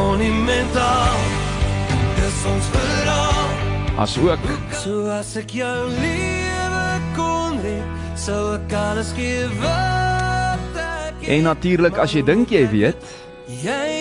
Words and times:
Monumentaal 0.00 1.18
Dis 2.16 2.38
ons 2.48 2.68
verhaal 2.74 3.48
As 4.00 4.16
ook. 4.16 4.44
So 4.80 5.04
as 5.12 5.34
ek 5.36 5.52
jou 5.60 5.78
lewe 5.92 6.86
kon 7.16 7.60
red 7.60 8.16
Sou 8.20 8.54
ek 8.56 8.72
alles 8.80 9.12
gee 9.16 9.48
wat 9.60 10.80
ek 10.80 11.28
en 11.30 11.44
natuurlik 11.50 11.98
as 12.00 12.14
jy 12.16 12.22
dink 12.24 12.50
jy 12.50 12.64
weet, 12.72 13.10
Jy 13.60 14.00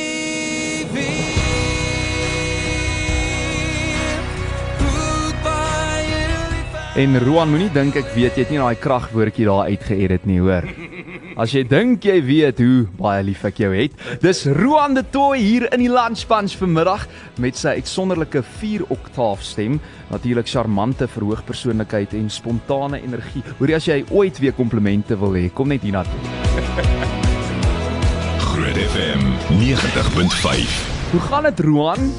en 6.99 7.15
Roan 7.23 7.47
moenie 7.47 7.69
dink 7.71 7.95
ek 7.99 8.09
weet 8.11 8.35
jy 8.35 8.43
het 8.43 8.49
nie 8.51 8.59
daai 8.59 8.75
kragwoordjie 8.79 9.45
daar 9.47 9.69
uitgeëdit 9.71 10.25
nie, 10.27 10.39
hoor. 10.43 10.65
As 11.39 11.53
jy 11.55 11.61
dink 11.63 12.03
jy 12.03 12.17
weet 12.19 12.57
hoe 12.59 12.81
baie 12.99 13.21
lief 13.23 13.45
ek 13.47 13.61
jou 13.61 13.69
het, 13.71 13.93
dis 14.19 14.41
Roan 14.57 14.97
de 14.97 15.05
Tooi 15.07 15.37
hier 15.39 15.69
in 15.71 15.79
die 15.79 15.87
Lunch 15.87 16.25
Punch 16.27 16.57
vanmiddag 16.59 17.05
met 17.39 17.55
sy 17.55 17.77
uitsonderlike 17.77 18.41
4 18.59 18.83
oktaaf 18.91 19.45
stem, 19.47 19.77
natuurlik 20.11 20.51
charmante 20.51 21.07
verhoogpersoonlikheid 21.07 22.17
en 22.19 22.27
spontane 22.27 22.99
energie. 23.05 23.45
Hoorie 23.61 23.77
as 23.77 23.87
jy 23.87 24.01
ooit 24.11 24.41
weer 24.43 24.57
komplimente 24.57 25.15
wil 25.21 25.37
hê, 25.39 25.45
kom 25.55 25.71
net 25.71 25.87
hiernatoe. 25.87 26.19
Groot 28.49 28.83
FM 28.89 29.23
90.5. 29.63 30.75
Hoe 31.13 31.23
gaan 31.29 31.47
dit 31.47 31.63
Roan? 31.69 32.11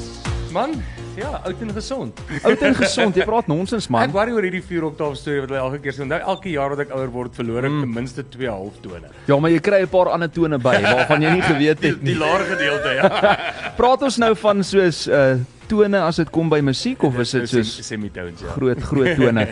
Man, 0.49 0.73
ja, 1.17 1.41
oud 1.45 1.61
en 1.61 1.73
gesond. 1.75 2.19
Oud 2.47 2.61
en 2.61 2.75
gesond, 2.75 3.15
jy 3.15 3.25
praat 3.27 3.47
nonsens 3.51 3.85
Ek 3.85 3.91
man. 3.93 4.11
worry 4.15 4.31
oor 4.31 4.43
hierdie 4.47 4.61
4 4.63 4.83
oktaaf 4.91 5.15
storie 5.19 5.41
wat 5.43 5.49
hulle 5.53 5.59
elke 5.61 5.79
keer 5.83 5.93
sê. 5.97 6.01
Onthou 6.05 6.19
elke 6.35 6.49
jaar 6.53 6.69
wat 6.75 6.79
ek 6.85 6.93
ouer 6.95 7.11
word, 7.11 7.35
verloor 7.35 7.61
Mm. 7.67 7.79
ek 7.81 7.85
ten 7.85 7.93
minste 7.93 8.23
2 8.23 8.47
halftone. 8.51 9.09
Ja, 9.27 9.37
maar 9.39 9.51
jy 9.51 9.59
kry 9.59 9.81
'n 9.83 9.87
paar 9.91 10.09
ander 10.13 10.29
tone 10.31 10.57
by 10.57 10.77
waarvan 10.93 11.21
jy 11.21 11.31
nie 11.35 11.41
geweet 11.41 11.83
het 11.83 12.01
nie. 12.03 12.15
laer 12.15 12.45
gedeelte, 12.55 12.89
ja. 12.95 13.09
Praat 13.79 14.01
ons 14.01 14.17
nou 14.17 14.35
van 14.35 14.63
soos 14.63 15.07
uh 15.07 15.35
tone 15.71 15.95
as 16.03 16.17
dit 16.19 16.29
kom 16.29 16.49
by 16.51 16.59
musiek 16.59 17.01
of 17.07 17.15
is 17.19 17.31
dit 17.31 17.47
soos 17.47 17.69
semitones, 17.87 18.41
ja. 18.43 18.47
groot 18.51 18.81
groot 18.83 19.15
tone? 19.15 19.45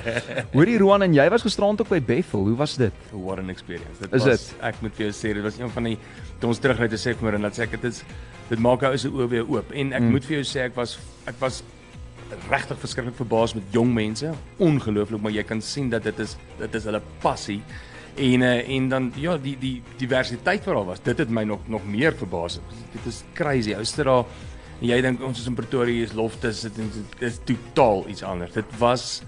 Hoorie 0.52 0.78
Roan 0.78 1.02
en 1.04 1.14
jy 1.14 1.30
was 1.32 1.42
gisterand 1.48 1.80
ook 1.80 1.88
by 1.88 2.02
Bethel. 2.02 2.44
Hoe 2.44 2.58
was 2.60 2.76
dit? 2.76 2.92
What 3.14 3.40
an 3.40 3.50
experience. 3.50 4.00
Dit 4.02 4.12
Is 4.14 4.26
was 4.26 4.48
dit? 4.50 4.56
ek 4.62 4.82
moet 4.82 4.92
vir 4.98 5.06
jou 5.06 5.14
sê, 5.16 5.34
dit 5.34 5.44
was 5.44 5.58
een 5.60 5.70
van 5.72 5.84
die 5.84 5.98
toe 6.42 6.50
ons 6.50 6.60
terugry 6.60 6.90
te 6.92 6.98
sê 7.00 7.16
vir 7.16 7.24
my 7.30 7.36
en 7.40 7.42
dat 7.48 7.56
sê 7.56 7.64
ek 7.64 7.72
dit 7.80 7.88
is 7.94 8.04
dit 8.50 8.60
maak 8.60 8.84
ou 8.84 8.98
se 8.98 9.10
oë 9.10 9.28
weer 9.30 9.46
oop. 9.50 9.72
En 9.72 9.94
ek 9.94 10.02
Mm. 10.02 10.12
moet 10.12 10.26
vir 10.26 10.36
jou 10.42 10.46
sê 10.48 10.66
ek 10.66 10.76
was 10.76 10.98
ek 11.28 11.36
was 11.40 11.64
regtig 12.50 12.78
verskriklik 12.80 13.16
verbaas 13.18 13.54
met 13.56 13.64
jong 13.74 13.94
mense. 13.94 14.32
Ongelooflik, 14.58 15.22
maar 15.22 15.32
jy 15.32 15.44
kan 15.44 15.62
sien 15.62 15.90
dat 15.90 16.04
dit 16.04 16.20
is 16.20 16.36
dit 16.60 16.76
is 16.76 16.84
hulle 16.84 17.02
passie. 17.22 17.62
En 18.18 18.42
uh, 18.42 18.70
en 18.70 18.90
dan 18.90 19.12
ja, 19.16 19.38
die 19.38 19.56
die 19.60 19.82
diversiteit 19.98 20.66
wat 20.66 20.76
daar 20.76 20.86
was. 20.86 21.02
Dit 21.04 21.18
het 21.18 21.30
my 21.30 21.44
nog 21.44 21.68
nog 21.68 21.86
meer 21.86 22.14
verbaas. 22.18 22.60
Dit 22.94 23.06
is 23.06 23.24
crazy. 23.34 23.74
Ou 23.74 23.84
sit 23.86 24.06
daar 24.06 24.26
en 24.82 24.88
jy 24.88 25.02
dink 25.02 25.22
ons 25.24 25.40
is 25.40 25.48
in 25.48 25.56
Pretoria, 25.56 26.04
is 26.04 26.14
Loftus, 26.14 26.62
dit 26.62 26.78
is, 26.78 27.02
dit 27.20 27.28
is 27.30 27.40
totaal 27.46 28.06
iets 28.08 28.24
anders. 28.24 28.54
Dit 28.54 28.66
was 28.80 29.22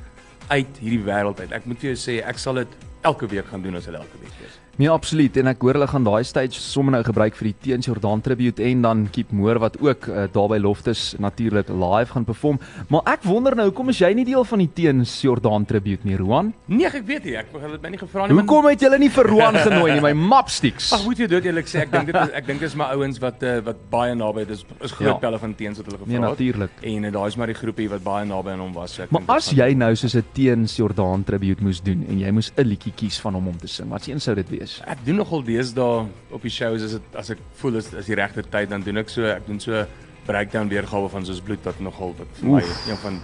uit 0.47 0.77
hierdie 0.79 1.03
wêreld 1.03 1.39
uit. 1.39 1.51
Ek 1.51 1.65
moet 1.65 1.79
vir 1.79 1.89
jou 1.93 1.97
sê, 1.99 2.21
ek 2.27 2.37
sal 2.39 2.53
dit 2.61 2.67
elke 3.01 3.27
week 3.27 3.45
gaan 3.47 3.61
doen 3.61 3.75
as 3.75 3.85
dit 3.85 3.93
elke 3.95 4.17
week 4.21 4.37
is. 4.47 4.59
Nee, 4.77 4.89
absoluut. 4.89 5.35
En 5.37 5.47
ek 5.51 5.61
hoor 5.61 5.73
hulle 5.77 5.87
gaan 5.87 6.03
daai 6.03 6.23
stage 6.25 6.57
sommer 6.59 6.91
nou 6.95 7.03
gebruik 7.03 7.35
vir 7.35 7.49
die 7.51 7.55
Teens 7.61 7.85
Jordan 7.85 8.21
tribute 8.21 8.63
en 8.63 8.81
dan 8.81 9.03
Keep 9.11 9.31
Moore 9.31 9.59
wat 9.59 9.75
ook 9.81 10.07
uh, 10.07 10.23
daar 10.31 10.47
by 10.49 10.57
Loftus 10.57 11.13
natuurlik 11.19 11.67
live 11.69 12.11
gaan 12.15 12.23
perform. 12.25 12.57
Maar 12.89 13.01
ek 13.13 13.23
wonder 13.23 13.55
nou, 13.55 13.67
hoekom 13.69 13.89
is 13.89 13.99
jy 14.01 14.13
nie 14.17 14.25
deel 14.25 14.43
van 14.43 14.59
die 14.63 14.69
Teens 14.73 15.21
Jordan 15.21 15.65
tribute 15.65 16.07
nie, 16.07 16.15
Roan? 16.17 16.53
Nee, 16.65 16.87
ek 16.87 17.05
weet 17.05 17.23
nie. 17.27 17.35
Ek 17.37 17.51
het 17.53 17.81
my 17.83 17.89
nie 17.89 17.99
gevra 18.01 18.25
nie. 18.27 18.33
Hoekom 18.39 18.65
het 18.71 18.81
julle 18.81 18.97
nie 18.97 19.09
vir 19.09 19.29
Roan 19.29 19.55
genooi 19.59 19.91
nie, 19.93 20.01
my 20.01 20.13
mapsticks? 20.33 20.91
Ag, 20.93 21.03
moet 21.05 21.19
jy 21.19 21.27
dit 21.27 21.45
eerlik 21.51 21.67
sê, 21.69 21.83
ek 21.85 21.91
dink 21.91 22.09
dit 22.09 22.15
is 22.15 22.31
ek 22.41 22.47
dink 22.47 22.59
dit 22.63 22.69
is 22.71 22.75
my 22.79 22.89
ouens 22.95 23.19
wat 23.21 23.43
uh, 23.43 23.59
wat 23.67 23.77
baie 23.91 24.15
naby 24.15 24.47
is 24.49 24.65
is 24.81 24.91
groot 24.97 25.07
Ja. 25.11 25.13
ja. 25.13 25.19
pelle 25.27 25.39
van 25.39 25.53
teens 25.55 25.77
wat 25.77 25.85
hulle 25.91 25.97
gevra 25.99 26.09
Nee, 26.11 26.21
het. 26.21 26.29
natuurlik. 26.31 26.71
En 26.95 27.03
uh, 27.03 27.11
daai 27.19 27.27
is 27.27 27.35
maar 27.37 27.47
die 27.53 27.59
groepie 27.59 27.89
wat 27.91 28.03
baie 28.03 28.25
naby 28.25 28.55
aan 28.55 28.59
hom 28.65 28.73
was. 28.73 28.95
So 28.95 29.03
ek 29.03 29.11
Maar 29.11 29.21
dit 29.27 29.35
as 29.35 29.51
jy 29.51 29.69
nou 29.75 29.91
soos 29.95 30.15
'n 30.15 30.25
Teens 30.33 30.75
Jordan 30.79 31.23
tribute 31.27 31.61
moes 31.63 31.81
doen 31.83 32.05
en 32.09 32.17
jy 32.19 32.31
moes 32.31 32.51
'n 32.57 32.63
liedjie 32.65 32.93
kies 32.95 33.19
van 33.21 33.33
hom 33.35 33.47
om 33.47 33.57
te 33.57 33.67
sing, 33.67 33.89
wat 33.89 34.07
een 34.07 34.19
sou 34.19 34.33
dit 34.35 34.49
wees? 34.49 34.60
Ek 34.87 35.05
doen 35.05 35.15
nogal 35.21 35.43
deesdae 35.43 36.05
op 36.31 36.41
die 36.41 36.51
shows 36.51 36.83
as 36.83 36.91
dit 36.97 37.15
as 37.15 37.29
ek 37.29 37.37
voel 37.61 37.75
is 37.81 37.93
is 37.93 38.05
die 38.05 38.15
regte 38.15 38.43
tyd 38.43 38.69
dan 38.69 38.81
doen 38.85 38.97
ek 38.97 39.09
so 39.09 39.25
ek 39.25 39.47
doen 39.47 39.59
so 39.59 39.85
breakdown 40.25 40.69
weergawe 40.69 41.09
van 41.09 41.25
soos 41.25 41.39
bloed 41.41 41.63
wat 41.65 41.79
nogal 41.81 42.13
wat 42.17 42.27
vir 42.39 42.49
my 42.49 42.61
Oef. 42.61 42.87
een 42.89 42.97
van 42.97 43.15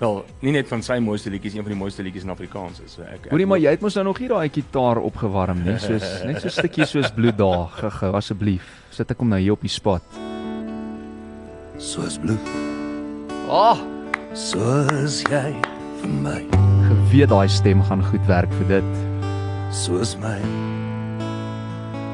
wel 0.00 0.24
nie 0.42 0.52
net 0.52 0.66
van 0.68 0.82
sy 0.82 0.96
mooiste 0.98 1.30
liedjies 1.30 1.54
een 1.54 1.62
van 1.62 1.70
die 1.72 1.78
mooiste 1.78 2.02
liedjies 2.02 2.24
in 2.24 2.30
Afrikaans 2.30 2.80
is. 2.84 2.92
So 2.98 3.02
ek, 3.06 3.28
Hoorie 3.30 3.46
maar 3.46 3.58
jy 3.62 3.70
het 3.70 3.80
mos 3.80 3.94
nou 3.94 4.04
nog 4.08 4.18
hier 4.18 4.28
daai 4.34 4.48
gitaar 4.50 4.98
opgewarm, 4.98 5.62
nie 5.62 5.78
soos 5.78 6.02
net 6.26 6.40
so 6.42 6.48
'n 6.48 6.56
stukkie 6.58 6.84
soos 6.86 7.12
bloed 7.14 7.36
daar 7.38 7.68
gehou 7.86 8.12
asseblief. 8.18 8.66
Sit 8.90 9.10
ek 9.10 9.18
hom 9.22 9.28
nou 9.28 9.38
hier 9.40 9.52
op 9.52 9.60
die 9.62 9.70
spot. 9.70 10.02
Soos 11.78 12.18
bloed 12.18 12.40
Ah, 13.48 13.78
Soos 14.34 15.22
jy 15.30 15.54
vir 16.00 16.12
my 16.22 16.40
geweet 16.88 17.28
daai 17.28 17.48
stem 17.48 17.82
gaan 17.84 18.02
goed 18.10 18.26
werk 18.26 18.50
vir 18.58 18.68
dit. 18.80 19.11
Soos 19.72 20.16
my 20.20 20.38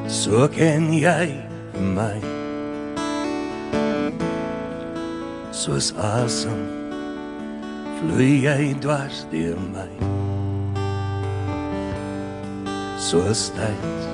So 0.07 0.47
ken 0.47 0.93
jy 0.95 1.35
my 1.75 2.17
Soos 5.59 5.91
asem. 5.99 6.61
Vloei 7.99 8.45
jy 8.45 8.69
dwars 8.79 9.25
deur 9.33 9.59
my. 9.73 9.89
Soos 13.03 13.49
tyd. 13.57 14.05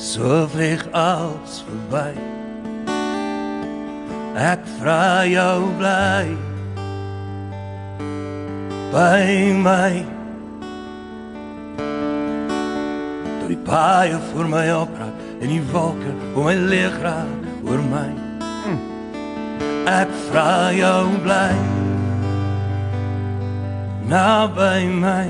So 0.00 0.46
vlieg 0.54 0.86
alles 0.96 1.60
verby. 1.68 2.14
Ek 4.40 4.64
vra 4.78 5.28
jou 5.28 5.68
bly. 5.76 6.32
By 8.88 9.52
my 9.52 10.19
die 13.50 13.58
paai 13.66 14.14
voor 14.30 14.48
my 14.48 14.64
opraak 14.70 15.42
en 15.42 15.50
die 15.50 15.62
wolke 15.72 16.12
om 16.34 16.46
my 16.46 16.54
leeg 16.54 16.96
raak 17.02 17.46
oor 17.66 17.82
my. 17.90 18.08
Ek 19.90 20.10
vra 20.28 20.70
jou 20.76 21.06
bly 21.24 21.54
naby 24.10 24.86
my. 24.90 25.24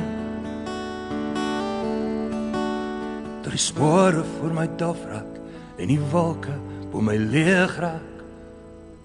Deur 3.44 3.56
die 3.56 3.60
spore 3.60 4.24
voor 4.36 4.56
my 4.56 4.66
dof 4.80 5.00
raak 5.08 5.40
en 5.80 5.88
die 5.88 6.00
wolke 6.12 6.56
om 6.92 7.08
my 7.08 7.16
leeg 7.16 7.76
raak 7.80 8.24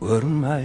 oor 0.03 0.27
my 0.27 0.63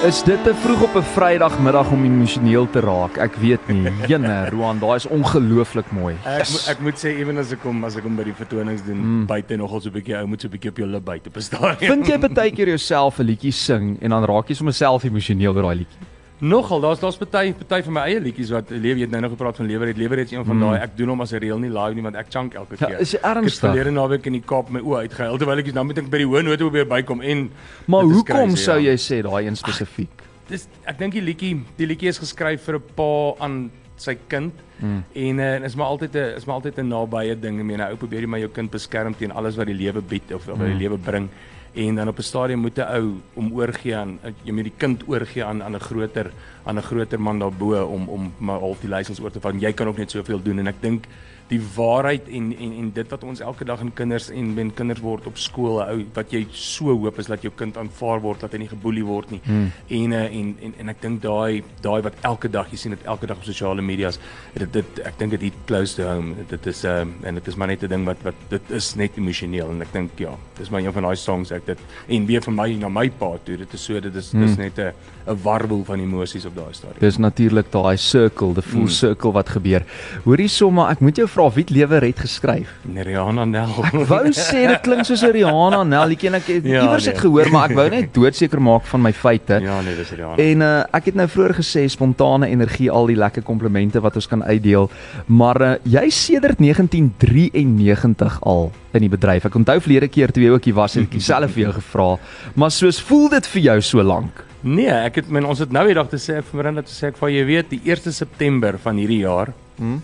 Is 0.00 0.22
dit 0.24 0.38
te 0.44 0.54
vroeg 0.56 0.82
op 0.82 0.94
'n 0.96 1.02
Vrydagmiddag 1.12 1.90
om 1.92 2.04
emosioneel 2.04 2.70
te 2.70 2.80
raak? 2.80 3.18
Ek 3.18 3.34
weet 3.36 3.68
nie. 3.68 3.92
Jene, 4.08 4.46
Roan, 4.54 4.78
daai 4.80 4.96
is 4.96 5.06
ongelooflik 5.06 5.90
mooi. 5.92 6.14
Ek 6.24 6.48
mo- 6.48 6.62
ek 6.72 6.80
moet 6.80 6.96
sê 6.96 7.12
ewen 7.20 7.36
as 7.36 7.52
ek 7.52 7.60
kom 7.60 7.84
as 7.84 7.96
ek 8.00 8.06
hom 8.08 8.16
by 8.16 8.24
die 8.24 8.32
vertonings 8.32 8.80
doen 8.86 8.96
mm. 8.96 9.26
buite 9.28 9.56
nogal 9.60 9.80
so 9.80 9.90
'n 9.90 9.92
bietjie 9.98 10.16
ou 10.16 10.26
moet 10.26 10.40
so 10.40 10.48
'n 10.48 10.52
bietjie 10.56 10.70
op 10.70 10.78
jou 10.80 10.88
lip 10.88 11.04
byt 11.04 11.26
op 11.26 11.36
'n 11.36 11.40
stadium. 11.40 11.92
Vind 11.92 12.06
jy 12.08 12.32
baie 12.32 12.50
keer 12.50 12.68
jouself 12.68 13.20
'n 13.20 13.26
liedjie 13.28 13.52
sing 13.52 13.98
en 14.00 14.10
dan 14.10 14.24
raak 14.24 14.48
jy 14.48 14.54
sommer 14.54 14.72
self 14.74 15.04
emosioneel 15.04 15.52
oor 15.54 15.62
daai 15.68 15.84
liedjie? 15.84 16.09
Nogal, 16.40 16.80
daar's 16.80 17.00
daar's 17.00 17.16
party 17.20 17.52
party 17.52 17.82
van 17.84 17.92
my 17.92 18.00
eie 18.08 18.20
liedjies 18.20 18.50
wat 18.50 18.70
lewe 18.70 18.96
jy 18.96 19.04
het 19.04 19.10
nou 19.10 19.20
nog 19.26 19.30
gepraat 19.34 19.56
van 19.60 19.66
lewer 19.68 19.88
het 19.88 19.96
lewer 20.00 20.18
het 20.18 20.30
een 20.32 20.44
van 20.44 20.56
Mm. 20.56 20.62
daai 20.70 20.80
ek 20.86 20.96
doen 20.96 21.08
hom 21.08 21.20
as 21.20 21.32
'n 21.32 21.36
reël 21.38 21.58
nie 21.58 21.68
live 21.68 21.94
nie 21.94 22.02
want 22.02 22.16
ek 22.16 22.26
chunk 22.30 22.54
elke 22.54 22.76
Ja, 22.80 22.86
keer. 22.86 23.00
is 23.00 23.10
jy 23.12 23.18
Ek 23.18 23.24
het 23.24 23.36
ernstig? 23.36 23.70
verlede 23.70 23.90
naweek 23.90 24.26
in 24.26 24.32
die 24.32 24.40
Kaap 24.46 24.70
my 24.70 24.80
oë 24.80 24.98
uitgehuil 25.08 25.38
terwyl 25.38 25.58
ek 25.58 25.74
dan 25.74 25.86
moet 25.86 25.98
ek 25.98 26.08
by 26.10 26.16
die 26.18 26.26
hoë 26.26 26.42
note 26.44 26.70
weer 26.70 26.86
bykom 26.86 27.20
en 27.22 27.50
Maar 27.86 28.02
hoekom 28.04 28.24
crazy, 28.24 28.56
sou 28.56 28.78
ja. 28.80 28.90
jy 28.90 28.96
sê 28.96 29.22
daai 29.22 29.46
een 29.46 29.56
spesifiek? 29.56 30.08
dis 30.48 30.66
ek 30.86 30.98
dink 30.98 31.12
die 31.12 31.20
liedjie 31.22 31.60
die 31.76 31.86
liedjie 31.86 32.08
is 32.08 32.18
geskryf 32.18 32.60
vir 32.62 32.74
'n 32.76 32.82
pa 32.96 33.34
aan 33.44 33.70
sy 33.96 34.16
kind 34.28 34.52
Mm. 34.80 35.04
en 35.14 35.38
uh, 35.38 35.64
is 35.64 35.74
maar 35.76 35.86
altyd 35.88 36.14
'n 36.14 36.36
is 36.36 36.46
maar 36.46 36.54
altyd 36.56 36.78
'n 36.78 36.88
nabye 36.88 37.38
ding. 37.38 37.58
Ek 37.60 37.64
meen, 37.66 37.80
'n 37.80 37.90
ou 37.90 37.96
probeer 37.96 38.20
jy 38.22 38.26
maar 38.26 38.40
jou 38.40 38.48
kind 38.50 38.70
beskerm 38.70 39.14
teen 39.14 39.30
alles 39.30 39.56
wat 39.56 39.66
die 39.66 39.74
lewe 39.76 40.00
bied 40.00 40.32
of, 40.32 40.48
of 40.48 40.56
wat 40.56 40.66
die 40.66 40.74
Mm. 40.74 40.78
lewe 40.80 40.96
bring. 40.98 41.28
En 41.72 41.94
dan 41.94 42.08
op 42.08 42.18
'n 42.18 42.22
stadium 42.22 42.58
moet 42.58 42.78
'n 42.78 42.80
ou 42.80 43.20
om 43.34 43.52
oorgee 43.52 43.96
aan 43.96 44.18
jy 44.42 44.52
moet 44.52 44.64
die 44.64 44.72
kind 44.76 45.02
oorgee 45.06 45.44
aan 45.44 45.62
aan 45.62 45.74
'n 45.74 45.80
groter 45.80 46.30
aan 46.64 46.76
'n 46.76 46.82
groter 46.82 47.20
man 47.20 47.38
daarbo 47.38 47.84
om 47.84 48.08
om 48.08 48.32
maar 48.38 48.58
half 48.58 48.80
die 48.80 48.88
leiers 48.88 49.20
oor 49.20 49.30
te 49.30 49.40
vat. 49.40 49.60
Jy 49.60 49.72
kan 49.72 49.86
ook 49.86 49.96
net 49.96 50.10
soveel 50.10 50.42
doen 50.42 50.58
en 50.58 50.66
ek 50.66 50.80
dink 50.80 51.04
die 51.50 51.60
waarheid 51.76 52.28
en 52.28 52.52
en 52.56 52.72
en 52.80 52.90
dit 52.94 53.08
wat 53.10 53.24
ons 53.26 53.40
elke 53.42 53.64
dag 53.66 53.80
in 53.82 53.90
kinders 53.94 54.30
en 54.30 54.54
wen 54.54 54.70
kinders 54.74 55.00
word 55.02 55.26
op 55.26 55.36
skool 55.38 55.80
ou 55.82 55.96
wat 56.14 56.30
jy 56.32 56.44
so 56.52 56.94
hoop 56.94 57.18
is 57.18 57.26
dat 57.26 57.42
jou 57.42 57.52
kind 57.56 57.76
aanvaar 57.76 58.20
word 58.22 58.40
dat 58.40 58.52
hy 58.52 58.58
nie 58.62 58.68
geboelie 58.70 59.04
word 59.04 59.30
nie. 59.34 59.40
Hmm. 59.44 59.70
En, 59.88 60.12
uh, 60.12 60.24
en 60.40 60.56
en 60.62 60.74
en 60.78 60.88
ek 60.94 61.00
dink 61.02 61.22
daai 61.22 61.62
daai 61.82 62.02
wat 62.06 62.14
elke 62.22 62.48
dag 62.48 62.70
jy 62.70 62.76
sien 62.76 62.94
dit 62.94 63.04
elke 63.04 63.26
dag 63.26 63.36
op 63.36 63.44
sosiale 63.44 63.82
media's 63.82 64.18
dit 64.54 64.72
dit 64.72 65.00
ek 65.04 65.18
dink 65.18 65.30
dit 65.36 65.40
hit 65.48 65.58
close 65.66 65.94
to 65.96 66.06
home 66.06 66.34
dit 66.48 66.66
is 66.66 66.84
um, 66.84 67.14
en 67.24 67.34
dit 67.34 67.48
is 67.48 67.56
maar 67.56 67.68
net 67.68 67.82
'n 67.82 67.88
ding 67.88 68.04
wat 68.06 68.22
wat 68.22 68.34
dit 68.50 68.70
is 68.70 68.94
net 68.96 69.16
emosioneel 69.18 69.70
en 69.70 69.82
ek 69.82 69.92
dink 69.92 70.10
ja 70.18 70.34
dis 70.58 70.70
maar 70.70 70.80
een 70.80 70.92
van 70.92 71.02
daai 71.02 71.16
songs 71.16 71.50
ek 71.52 71.66
dit 71.66 71.78
en 72.08 72.26
weer 72.26 72.40
vir 72.42 72.52
my 72.54 72.68
na 72.76 72.88
my 72.88 73.08
pa 73.10 73.32
toe. 73.44 73.56
Dit 73.56 73.74
is 73.74 73.84
so 73.84 74.00
dit 74.00 74.14
is 74.14 74.30
dis 74.30 74.56
net 74.56 74.78
'n 74.78 74.92
'n 75.26 75.36
warwel 75.42 75.84
van 75.84 76.00
emosies 76.00 76.44
op 76.46 76.54
daai 76.54 76.72
stadium. 76.74 77.00
Dis 77.00 77.18
natuurlik 77.18 77.70
daai 77.72 77.96
circle, 77.96 78.54
the 78.54 78.62
full 78.62 78.80
Mm. 78.80 78.88
circle 78.88 79.32
wat 79.32 79.48
gebeur. 79.48 79.84
Hoorie 80.24 80.48
sommer, 80.48 80.90
ek 80.90 81.00
moet 81.00 81.16
jou 81.16 81.26
vra 81.28 81.39
wie 81.48 81.62
het 81.64 81.70
lewe 81.70 81.98
red 81.98 82.18
geskryf? 82.20 82.68
Rihanna 82.94 83.44
Nel. 83.48 83.70
Ek 83.88 83.94
wou 84.10 84.24
sê 84.36 84.66
dit 84.68 84.80
klink 84.84 85.04
soos 85.08 85.22
'n 85.24 85.32
Rihanna 85.32 85.82
Nellietjie 85.84 86.28
en 86.28 86.34
ek 86.34 86.46
het 86.46 86.64
Ja, 86.64 86.82
iewers 86.82 87.04
nee. 87.06 87.14
het 87.14 87.20
gehoor, 87.22 87.50
maar 87.50 87.70
ek 87.70 87.76
wou 87.76 87.88
net 87.90 88.12
doodseker 88.14 88.60
maak 88.60 88.84
van 88.86 89.00
my 89.02 89.12
feite. 89.12 89.60
Ja 89.62 89.80
nee, 89.80 89.96
dis 89.96 90.10
Rihanna. 90.10 90.36
En 90.36 90.60
uh, 90.60 90.84
ek 90.92 91.04
het 91.10 91.14
nou 91.14 91.26
vroeër 91.28 91.54
gesê 91.62 91.86
spontane 91.88 92.48
energie, 92.50 92.90
al 92.90 93.06
die 93.06 93.16
lekker 93.16 93.42
komplimente 93.42 94.00
wat 94.00 94.14
ons 94.16 94.26
kan 94.26 94.42
uitdeel. 94.44 94.90
Maar 95.26 95.60
uh, 95.62 95.74
jy 95.84 96.10
sedert 96.10 96.58
1993 96.58 98.40
al 98.42 98.70
in 98.92 99.00
die 99.06 99.08
bedryf. 99.12 99.44
Ek 99.46 99.54
onthou 99.54 99.78
verlede 99.80 100.08
keer 100.08 100.32
toe 100.34 100.42
jy 100.42 100.50
ook 100.50 100.64
hier 100.64 100.74
was, 100.74 100.94
het 100.98 101.06
ek 101.08 101.16
dieselfde 101.18 101.48
vir 101.54 101.62
jou 101.68 101.72
gevra. 101.78 102.08
Maar 102.54 102.70
soos 102.74 103.00
voel 103.00 103.28
dit 103.36 103.46
vir 103.46 103.62
jou 103.62 103.80
so 103.80 104.02
lank? 104.02 104.44
Nee, 104.62 104.90
ek 104.92 105.14
het 105.22 105.30
men 105.32 105.46
ons 105.48 105.58
het 105.62 105.72
nou 105.72 105.86
eendag 105.88 106.10
te 106.12 106.18
sê 106.20 106.36
ek 106.38 106.44
vir 106.50 106.58
Miranda 106.60 106.82
te 106.84 106.92
sê 106.92 107.08
ek 107.08 107.16
van 107.16 107.30
jy 107.32 107.44
weet 107.48 107.70
die 107.70 107.80
1 107.86 108.12
September 108.12 108.76
van 108.78 108.96
hierdie 109.00 109.22
jaar 109.24 109.54
Hm? 109.80 109.96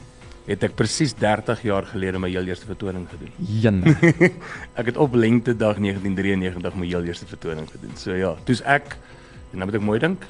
Het 0.47 0.63
ek 0.63 0.75
presies 0.79 1.15
30 1.19 1.63
jaar 1.67 1.87
gelede 1.91 2.19
my 2.23 2.29
heel 2.31 2.47
eerste 2.47 2.67
vertoning 2.67 3.07
gedoen. 3.11 3.33
Jen. 3.61 3.81
Ek 4.79 4.87
het 4.93 4.97
op 4.97 5.15
lengtedag 5.19 5.81
1993 5.83 6.75
my 6.79 6.87
heel 6.87 7.03
eerste 7.09 7.27
vertoning 7.27 7.67
gedoen. 7.71 7.97
So 7.99 8.15
ja, 8.15 8.35
toe's 8.47 8.63
ek 8.63 8.97
en 9.53 9.59
nou 9.59 9.67
moet 9.71 9.79
ek 9.81 9.87
mooi 9.87 9.99
dink. 10.03 10.23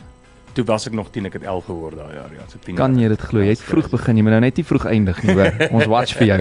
Toe 0.57 0.65
was 0.65 0.87
ek 0.89 0.95
nog 0.97 1.11
10, 1.13 1.27
ek 1.29 1.35
het 1.37 1.43
11 1.45 1.67
geword 1.69 1.99
daai 2.01 2.15
jaar, 2.17 2.31
ja, 2.33 2.45
so 2.49 2.57
10. 2.65 2.79
Kan 2.81 2.95
jy 2.97 3.11
dit 3.13 3.21
glo? 3.29 3.43
Jy 3.45 3.53
het 3.59 3.61
vroeg 3.61 3.91
begin, 3.93 4.17
jy 4.17 4.23
moet 4.25 4.33
nou 4.39 4.41
net 4.47 4.57
nie 4.57 4.65
vroeg 4.65 4.87
eindig 4.89 5.19
nie, 5.27 5.35
hoor. 5.37 5.53
Ons 5.77 5.91
watch 5.93 6.15
vir 6.17 6.27
jou. 6.31 6.39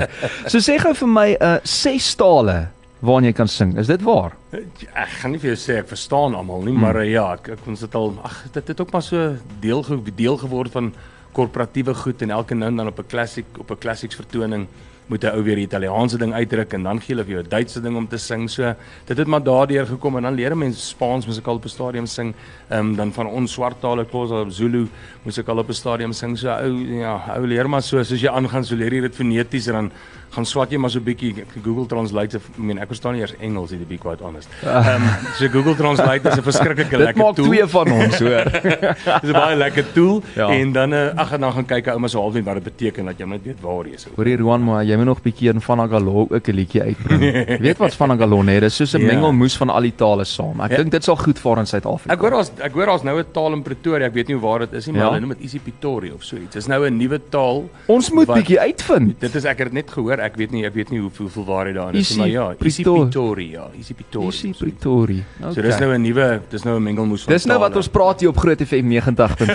So 0.48 0.62
sê 0.64 0.78
gou 0.80 0.94
vir 0.96 1.12
my 1.12 1.28
'n 1.36 1.44
uh, 1.44 1.58
ses 1.68 2.14
tale 2.16 2.70
waarin 3.06 3.28
jy 3.28 3.34
kan 3.36 3.48
sing. 3.52 3.76
Is 3.78 3.88
dit 3.92 4.02
waar? 4.08 4.32
Ek 4.56 5.12
gaan 5.20 5.32
nie 5.36 5.40
vir 5.44 5.52
jou 5.52 5.60
sê 5.60 5.76
ek 5.84 5.92
verstaan 5.92 6.34
almal 6.34 6.64
nie, 6.64 6.72
Hmm. 6.74 6.82
maar 6.88 6.96
uh, 7.04 7.04
ja, 7.12 7.34
ek 7.36 7.50
ek 7.60 7.68
ons 7.68 7.80
dit 7.84 7.96
al 7.96 8.16
ag 8.24 8.38
dit 8.56 8.68
het 8.72 8.80
ook 8.82 8.92
maar 8.96 9.04
so 9.04 9.36
deel 9.60 9.84
deel 10.16 10.38
geword 10.38 10.72
van 10.72 10.94
korporatiewe 11.36 11.94
goed 11.96 12.22
en 12.26 12.32
elke 12.32 12.56
nou 12.56 12.70
en 12.72 12.78
dan 12.84 12.88
op 12.88 13.00
'n 13.00 13.08
klassiek 13.12 13.46
op 13.60 13.72
'n 13.72 13.78
klassieks 13.78 14.16
vertoning 14.16 14.68
moet 15.08 15.24
'n 15.24 15.36
ou 15.38 15.44
weer 15.44 15.56
die 15.56 15.66
Italiaanse 15.68 16.18
ding 16.18 16.34
uitdruk 16.34 16.74
en 16.74 16.84
dan 16.84 17.00
gee 17.00 17.14
hulle 17.16 17.26
vir 17.26 17.34
jou 17.36 17.44
'n 17.44 17.50
Duitse 17.50 17.82
ding 17.82 17.96
om 17.96 18.08
te 18.08 18.18
sing. 18.18 18.50
So 18.50 18.74
dit 19.06 19.18
het 19.18 19.28
maar 19.28 19.44
daardeur 19.44 19.86
gekom 19.86 20.18
en 20.18 20.24
dan 20.24 20.34
leer 20.34 20.58
mense 20.58 20.80
Spaans 20.80 21.28
moet 21.28 21.38
ek 21.38 21.48
al 21.48 21.56
op 21.56 21.66
'n 21.66 21.70
stadium 21.70 22.06
sing. 22.08 22.34
Ehm 22.70 22.80
um, 22.80 22.96
dan 22.96 23.12
van 23.14 23.28
ons 23.28 23.52
swart 23.52 23.80
tale 23.82 24.06
kos 24.06 24.32
op 24.32 24.50
Zulu 24.52 24.88
moet 25.24 25.38
ek 25.38 25.48
al 25.48 25.58
op 25.60 25.70
'n 25.70 25.74
stadium 25.74 26.12
sing. 26.14 26.38
So 26.38 26.48
ou 26.50 26.74
ja, 27.00 27.22
ou 27.38 27.46
leer 27.46 27.70
maar 27.70 27.82
so 27.84 28.04
soos 28.04 28.22
jy 28.22 28.30
aangaan, 28.30 28.64
so 28.66 28.76
leer 28.76 28.94
jy 28.94 29.02
dit 29.02 29.16
foneties 29.16 29.68
en 29.68 29.74
dan 29.74 29.92
gaan 30.32 30.46
swat 30.46 30.72
jy 30.72 30.78
maar 30.78 30.90
so 30.90 31.00
'n 31.00 31.04
bietjie 31.04 31.46
Google 31.64 31.86
Translate. 31.86 32.38
I 32.38 32.62
mean 32.62 32.78
ek 32.80 32.88
verstaan 32.88 33.14
nie 33.14 33.22
eers 33.22 33.34
Engels 33.40 33.70
nie 33.72 33.80
to 33.80 33.86
be 33.86 33.98
quite 33.98 34.24
honest. 34.24 34.50
Ehm 34.64 35.02
um, 35.04 35.10
so 35.38 35.48
Google 35.48 35.76
Translate 35.76 36.30
is 36.30 36.38
'n 36.38 36.42
verskriklike 36.52 36.90
Dit 36.90 37.00
lekker 37.00 37.24
maak 37.24 37.36
tool. 37.36 37.46
twee 37.46 37.66
van 37.66 37.92
ons, 37.92 38.20
hoor. 38.20 38.44
Dis 39.22 39.30
'n 39.30 39.32
baie 39.34 39.56
lekker 39.56 39.86
tool 39.94 40.24
Ja. 40.36 40.50
en 40.50 40.72
dan 40.72 40.94
uh, 40.94 41.16
ag 41.26 41.34
en 41.38 41.42
dan 41.46 41.54
gaan 41.58 41.66
kyk 41.66 41.88
ouma 41.96 42.08
so 42.12 42.22
half 42.22 42.34
net 42.38 42.46
wat 42.46 42.60
dit 42.62 42.64
beteken 42.70 43.06
dat 43.10 43.18
jy 43.20 43.26
net 43.26 43.44
weet 43.44 43.62
waar 43.66 43.86
jy 43.90 43.94
is. 43.98 44.06
Hoorie 44.16 44.38
Roan, 44.38 44.64
maar 44.64 44.84
jy 44.86 44.96
moet 45.00 45.06
nog 45.10 45.22
bietjie 45.26 45.50
in 45.52 45.62
Vanagalo 45.62 46.28
ook 46.30 46.48
'n 46.48 46.56
liedjie 46.56 46.82
uitbring. 46.82 47.22
Jy 47.24 47.58
weet 47.68 47.78
wat 47.82 47.94
Vanagalo 47.96 48.42
is, 48.44 48.60
dis 48.60 48.76
soos 48.76 48.94
'n 48.94 49.02
Ja. 49.02 49.08
mengelmoes 49.14 49.58
van 49.58 49.70
al 49.70 49.82
die 49.82 49.96
tale 49.96 50.24
saam. 50.26 50.62
Ek 50.62 50.72
Ja. 50.72 50.78
dink 50.78 50.92
dit 50.92 51.04
sal 51.04 51.16
goed 51.16 51.40
vaar 51.40 51.58
in 51.60 51.66
Suid-Afrika. 51.66 52.14
Ek 52.14 52.20
hoor 52.22 52.30
daar's 52.32 52.52
ek 52.62 52.72
hoor 52.74 52.86
daar's 52.86 53.04
nou 53.04 53.18
'n 53.20 53.26
taal 53.34 53.54
in 53.54 53.62
Pretoria, 53.64 54.06
ek 54.08 54.14
weet 54.14 54.28
nie 54.28 54.38
waar 54.40 54.60
dit 54.60 54.74
is 54.74 54.86
nie, 54.88 54.94
maar 54.96 55.04
Ja. 55.06 55.10
hulle 55.10 55.20
noem 55.26 55.30
dit 55.38 55.44
isipitori 55.44 56.12
of 56.12 56.24
so 56.24 56.36
iets. 56.38 56.54
Dis 56.54 56.68
nou 56.68 56.86
'n 56.86 56.98
nuwe 56.98 57.20
taal. 57.30 57.70
Ons 57.88 58.12
moet 58.12 58.28
Wat- 58.28 58.38
bietjie 58.38 58.60
uitvind. 58.60 59.20
Dit 59.20 59.36
is 59.36 59.46
ek 59.46 59.58
het 59.58 59.68
dit 59.68 59.74
net 59.74 59.90
gehoor, 59.92 60.20
ek 60.20 60.36
weet 60.38 60.52
nie 60.52 60.66
ek 60.66 60.74
weet 60.74 60.90
nie 60.92 61.00
hoe 61.00 61.12
hoeveel 61.18 61.46
waarheid 61.46 61.76
daarin 61.76 61.96
is 61.96 62.10
Isi- 62.12 62.22
nie, 62.22 62.36
maar 62.38 62.50
ja, 62.50 62.66
isipitori, 62.66 63.52
ja, 63.52 63.68
isipitori. 63.80 64.28
Isie 64.28 64.54
Pretoria. 64.58 65.24
Okay. 65.42 65.54
So 65.54 65.62
dis 65.62 65.80
nou 65.80 65.94
'n 65.94 66.02
nuwe, 66.02 66.42
dis 66.50 66.64
nou 66.64 66.76
'n 66.78 66.84
mengelmoes 66.84 67.24
van 67.24 67.34
Dis 67.34 67.46
nou 67.46 67.60
wat 67.60 67.70
tale. 67.72 67.78
ons 67.78 67.88
praat 67.90 68.20
hier 68.20 68.30
op 68.30 68.38
Groot 68.38 68.62
FM 68.62 68.88
90.5. 68.88 69.48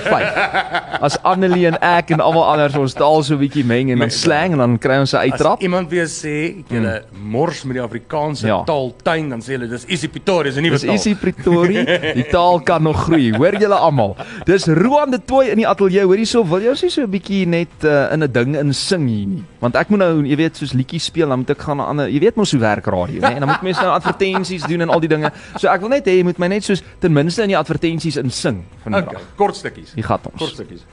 As 1.06 1.16
Annelie 1.22 1.59
en 1.66 1.76
ek 1.80 2.10
en 2.10 2.20
almal 2.20 2.44
anders 2.52 2.76
ons 2.76 2.92
taal 2.94 3.22
so 3.22 3.34
'n 3.34 3.38
bietjie 3.38 3.64
meng 3.64 3.90
en 3.90 3.98
dan 3.98 4.08
Nee, 4.08 4.16
slang 4.16 4.52
en 4.52 4.58
dan 4.58 4.78
kry 4.78 4.98
ons 4.98 5.12
'n 5.12 5.16
As 5.16 5.22
uittrap. 5.30 5.60
iemand 5.62 5.90
weer 5.90 6.06
sê 6.06 6.64
jy 6.68 7.02
mors 7.22 7.64
met 7.64 7.74
die 7.76 7.82
Afrikaanse 7.82 8.46
Ja. 8.46 8.62
taal 8.64 8.94
tuin, 9.02 9.28
dan 9.28 9.40
sê 9.40 9.52
hulle 9.58 9.68
dis 9.68 9.84
isipitori, 9.86 10.48
is 10.48 10.56
'n 10.56 10.62
nuwe 10.62 10.72
Dis 10.78 10.82
taal. 10.82 10.94
Isie 10.94 11.14
Pretoria. 11.14 11.84
Die 12.14 12.26
taal 12.30 12.60
kan 12.60 12.82
nog 12.82 12.96
groei. 13.04 13.32
Hoor 13.36 13.54
julle 13.58 13.74
almal. 13.74 14.16
Dis 14.44 14.66
Roan 14.66 15.10
de 15.10 15.18
Tooi 15.24 15.48
in 15.50 15.56
die 15.56 15.66
ateljee. 15.68 16.04
Hoor 16.04 16.16
hierso, 16.16 16.44
wil 16.44 16.60
jy 16.60 16.68
ons 16.68 16.82
nie 16.82 16.90
so 16.90 17.02
'n 17.02 17.10
bietjie 17.10 17.46
net 17.46 17.68
uh, 17.84 18.12
in 18.12 18.22
'n 18.22 18.32
ding 18.32 18.56
in 18.56 18.72
sing 18.74 19.06
hier 19.08 19.26
nie? 19.26 19.44
Want 19.60 19.74
ek 19.76 19.88
moet 19.90 19.98
nou, 19.98 20.22
jy 20.26 20.36
weet, 20.36 20.56
soos 20.56 20.72
liedjies 20.72 21.04
speel, 21.04 21.28
dan 21.28 21.38
moet 21.38 21.50
ek 21.50 21.58
gaan 21.62 21.76
na 21.76 21.84
ander, 21.84 22.08
jy 22.08 22.20
weet 22.20 22.36
mos 22.36 22.50
hoe 22.52 22.60
werk 22.60 22.86
radio, 22.86 23.20
né? 23.20 23.34
En 23.34 23.40
dan 23.40 23.48
moet 23.48 23.62
mense 23.62 23.80
nou 23.82 23.92
advertensies 23.92 24.62
doen 24.66 24.80
en 24.80 24.88
al 24.90 25.00
die 25.00 25.08
dinge. 25.08 25.30
So 25.56 25.68
ek 25.68 25.80
wil 25.80 25.88
net 25.90 26.06
hê 26.06 26.16
jy 26.18 26.22
moet 26.24 26.38
my 26.38 26.46
net 26.48 26.64
soos 26.64 26.82
ten 27.00 27.12
minste 27.12 27.42
in 27.42 27.48
die 27.48 27.56
advertensies 27.58 28.16
in 28.16 28.30
sing 28.30 28.64
vandag. 28.84 29.06
Okay, 29.08 29.22
kort 29.36 29.56
stukkies. 29.56 29.92
Hier 29.94 30.04
gaan 30.04 30.18
Kort 30.22 30.40
ons. 30.42 30.52
stukkies. 30.52 30.84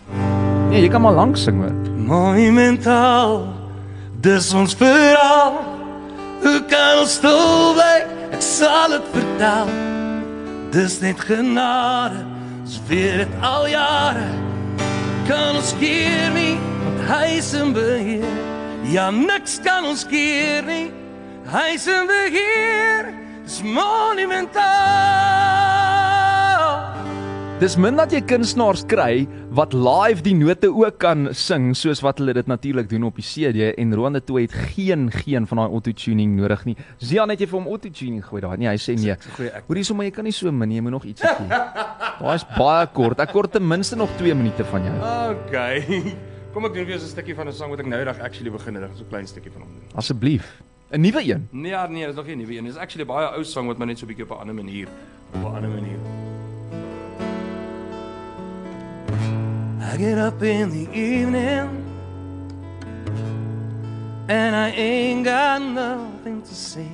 Nee, 0.77 0.83
jy 0.85 0.91
kan 0.93 1.01
maar 1.01 1.13
lank 1.13 1.37
sing 1.37 1.57
hoor. 1.57 1.73
Monumental, 2.05 3.47
dis 4.21 4.53
ons 4.53 4.75
verhaal. 4.77 5.55
Hoe 6.43 6.59
kan 6.69 6.99
ons 7.01 7.15
stil 7.17 7.73
bly? 7.73 7.95
Ek 8.37 8.43
sal 8.45 8.93
dit 8.93 9.07
vertel. 9.15 9.71
Dis 10.75 10.99
net 11.01 11.23
genade, 11.25 12.21
ons 12.61 12.75
weet 12.91 13.23
dit 13.23 13.33
al 13.41 13.65
jare. 13.73 14.27
Kan 15.25 15.57
ons 15.57 15.73
keer 15.81 16.29
nie, 16.37 16.53
want 16.83 17.01
hy 17.09 17.25
is 17.39 17.49
in 17.57 17.73
beheer. 17.73 18.37
Ja, 18.93 19.09
niks 19.09 19.57
kan 19.65 19.81
ons 19.89 20.05
keer 20.05 20.61
nie. 20.69 20.91
Hy 21.49 21.65
is 21.73 21.89
in 21.89 22.05
beheer. 22.05 23.09
Dis 23.47 23.63
monumental. 23.65 25.36
Dis 27.57 27.73
min 27.73 27.95
dat 27.97 28.11
jy 28.13 28.19
kunstenaars 28.21 28.83
kry 28.85 29.23
wat 29.57 29.71
live 29.73 30.21
die 30.21 30.35
note 30.37 30.69
ook 30.69 30.99
kan 31.01 31.31
sing 31.33 31.71
soos 31.73 32.03
wat 32.05 32.19
hulle 32.21 32.35
dit 32.37 32.45
natuurlik 32.45 32.85
doen 32.91 33.07
op 33.07 33.17
die 33.17 33.25
CD 33.25 33.71
en 33.81 33.95
Roan 33.97 34.13
de 34.13 34.21
Tooi 34.21 34.43
het 34.43 34.53
geen 34.75 35.07
geen 35.09 35.47
van 35.49 35.63
daai 35.63 35.73
auto-tuning 35.73 36.35
nodig 36.37 36.67
nie. 36.69 36.75
Zian 37.01 37.33
het 37.33 37.41
jy 37.41 37.47
vir 37.49 37.57
hom 37.57 37.71
auto-tuning 37.71 38.21
gooi 38.27 38.43
daai? 38.45 38.53
Nee, 38.61 38.69
hy 38.69 38.77
sê 38.77 38.93
nee. 39.01 39.15
Ek. 39.17 39.65
Hoorie 39.71 39.87
sommer 39.89 40.05
jy 40.05 40.13
kan 40.13 40.29
nie 40.29 40.35
so 40.37 40.53
min, 40.53 40.75
jy 40.77 40.85
moet 40.85 40.93
nog 40.99 41.09
ietsie 41.09 41.33
gee. 41.33 41.49
Daai 42.19 42.35
is 42.35 42.45
baie 42.53 42.85
kort. 42.93 43.25
Ek 43.25 43.33
kort 43.33 43.57
ten 43.57 43.65
minste 43.65 43.97
nog 43.97 44.13
2 44.21 44.37
minute 44.37 44.69
van 44.69 44.85
jou. 44.91 44.95
Okay. 45.33 45.81
Kom 46.53 46.69
ek 46.69 46.77
doen 46.77 46.85
weer 46.85 47.01
so 47.01 47.09
'n 47.09 47.15
stukkie 47.15 47.33
van 47.33 47.49
'n 47.49 47.57
sang 47.57 47.73
wat 47.73 47.81
ek 47.81 47.89
nou 47.89 47.97
eendag 47.97 48.21
actually 48.21 48.53
begin 48.53 48.77
het, 48.77 48.93
so 48.93 49.01
'n 49.01 49.09
klein 49.09 49.25
stukkie 49.25 49.49
van 49.49 49.65
hom 49.65 49.73
doen. 49.73 49.97
Asseblief. 49.97 50.61
'n 50.93 51.01
Nuwe 51.01 51.25
een. 51.25 51.49
Nee, 51.51 51.73
ja, 51.73 51.87
nee, 51.89 52.05
dis 52.05 52.15
nog 52.15 52.29
nie 52.29 52.35
'n 52.37 52.45
nuwe 52.45 52.53
een. 52.53 52.69
Dis 52.69 52.77
actually 52.77 53.01
'n 53.01 53.09
baie 53.09 53.33
ou 53.33 53.43
sang 53.43 53.65
wat 53.65 53.77
maar 53.81 53.87
net 53.87 53.97
so 53.97 54.05
'n 54.05 54.13
bietjie 54.13 54.29
op 54.29 54.37
'n 54.37 54.41
ander 54.45 54.55
manier 54.55 54.87
op 55.33 55.41
'n 55.41 55.55
ander 55.55 55.69
manier. 55.69 55.97
I 59.89 59.95
get 59.95 60.17
up 60.17 60.43
in 60.43 60.69
the 60.69 60.91
evening 60.93 61.85
and 64.27 64.53
I 64.53 64.69
ain't 64.71 65.23
got 65.23 65.61
nothing 65.61 66.41
to 66.41 66.53
say. 66.53 66.89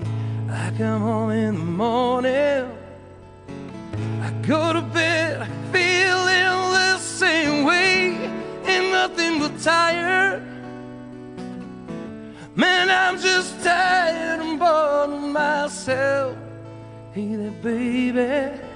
I 0.47 0.71
come 0.77 1.01
home 1.01 1.31
in 1.31 1.55
the 1.55 1.65
morning, 1.65 2.71
I 4.21 4.31
go 4.43 4.73
to 4.73 4.81
bed 4.81 5.49
feeling 5.71 6.71
the 6.77 6.99
same 6.99 7.65
way, 7.65 8.15
and 8.65 8.91
nothing 8.91 9.39
but 9.39 9.59
tired. 9.59 10.43
Man, 12.55 12.91
I'm 12.91 13.19
just 13.19 13.59
tired 13.63 14.39
and 14.39 14.59
bored 14.59 15.09
of 15.09 15.31
myself. 15.31 16.37
Hey 17.11 17.35
there, 17.35 17.51
baby. 17.63 18.72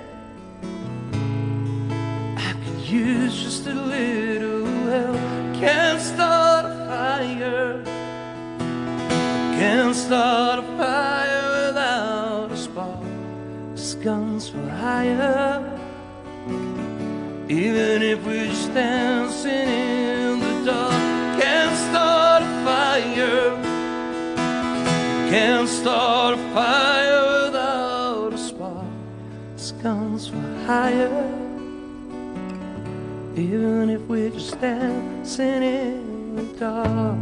Use 2.89 3.43
just 3.43 3.67
a 3.67 3.73
little 3.73 4.65
help. 4.65 5.17
Can't 5.59 5.99
start 5.99 6.63
a 6.63 6.85
fire. 6.87 7.83
Can't 9.59 9.93
start 9.93 10.59
a 10.59 10.77
fire 10.77 11.67
without 11.67 12.49
a 12.49 12.55
spark. 12.55 13.03
This 13.73 13.93
guns 13.95 14.47
for 14.47 14.69
hire. 14.69 15.79
Even 17.49 18.03
if 18.03 18.25
we're 18.25 18.47
just 18.47 18.73
dancing 18.73 19.51
in 19.51 20.39
the 20.39 20.71
dark. 20.71 21.41
Can't 21.41 21.75
start 21.89 22.43
a 22.43 22.51
fire. 22.63 23.51
Can't 25.29 25.67
start 25.67 26.35
a 26.35 26.53
fire 26.53 27.47
without 27.47 28.33
a 28.33 28.37
spark. 28.37 28.85
This 29.57 29.71
guns 29.73 30.29
for 30.29 30.63
hire. 30.65 31.36
Even 33.47 33.89
if 33.89 34.01
we're 34.09 34.29
just 34.29 34.59
dancing 34.59 35.63
in 35.63 36.35
the 36.35 36.43
dark. 36.59 37.15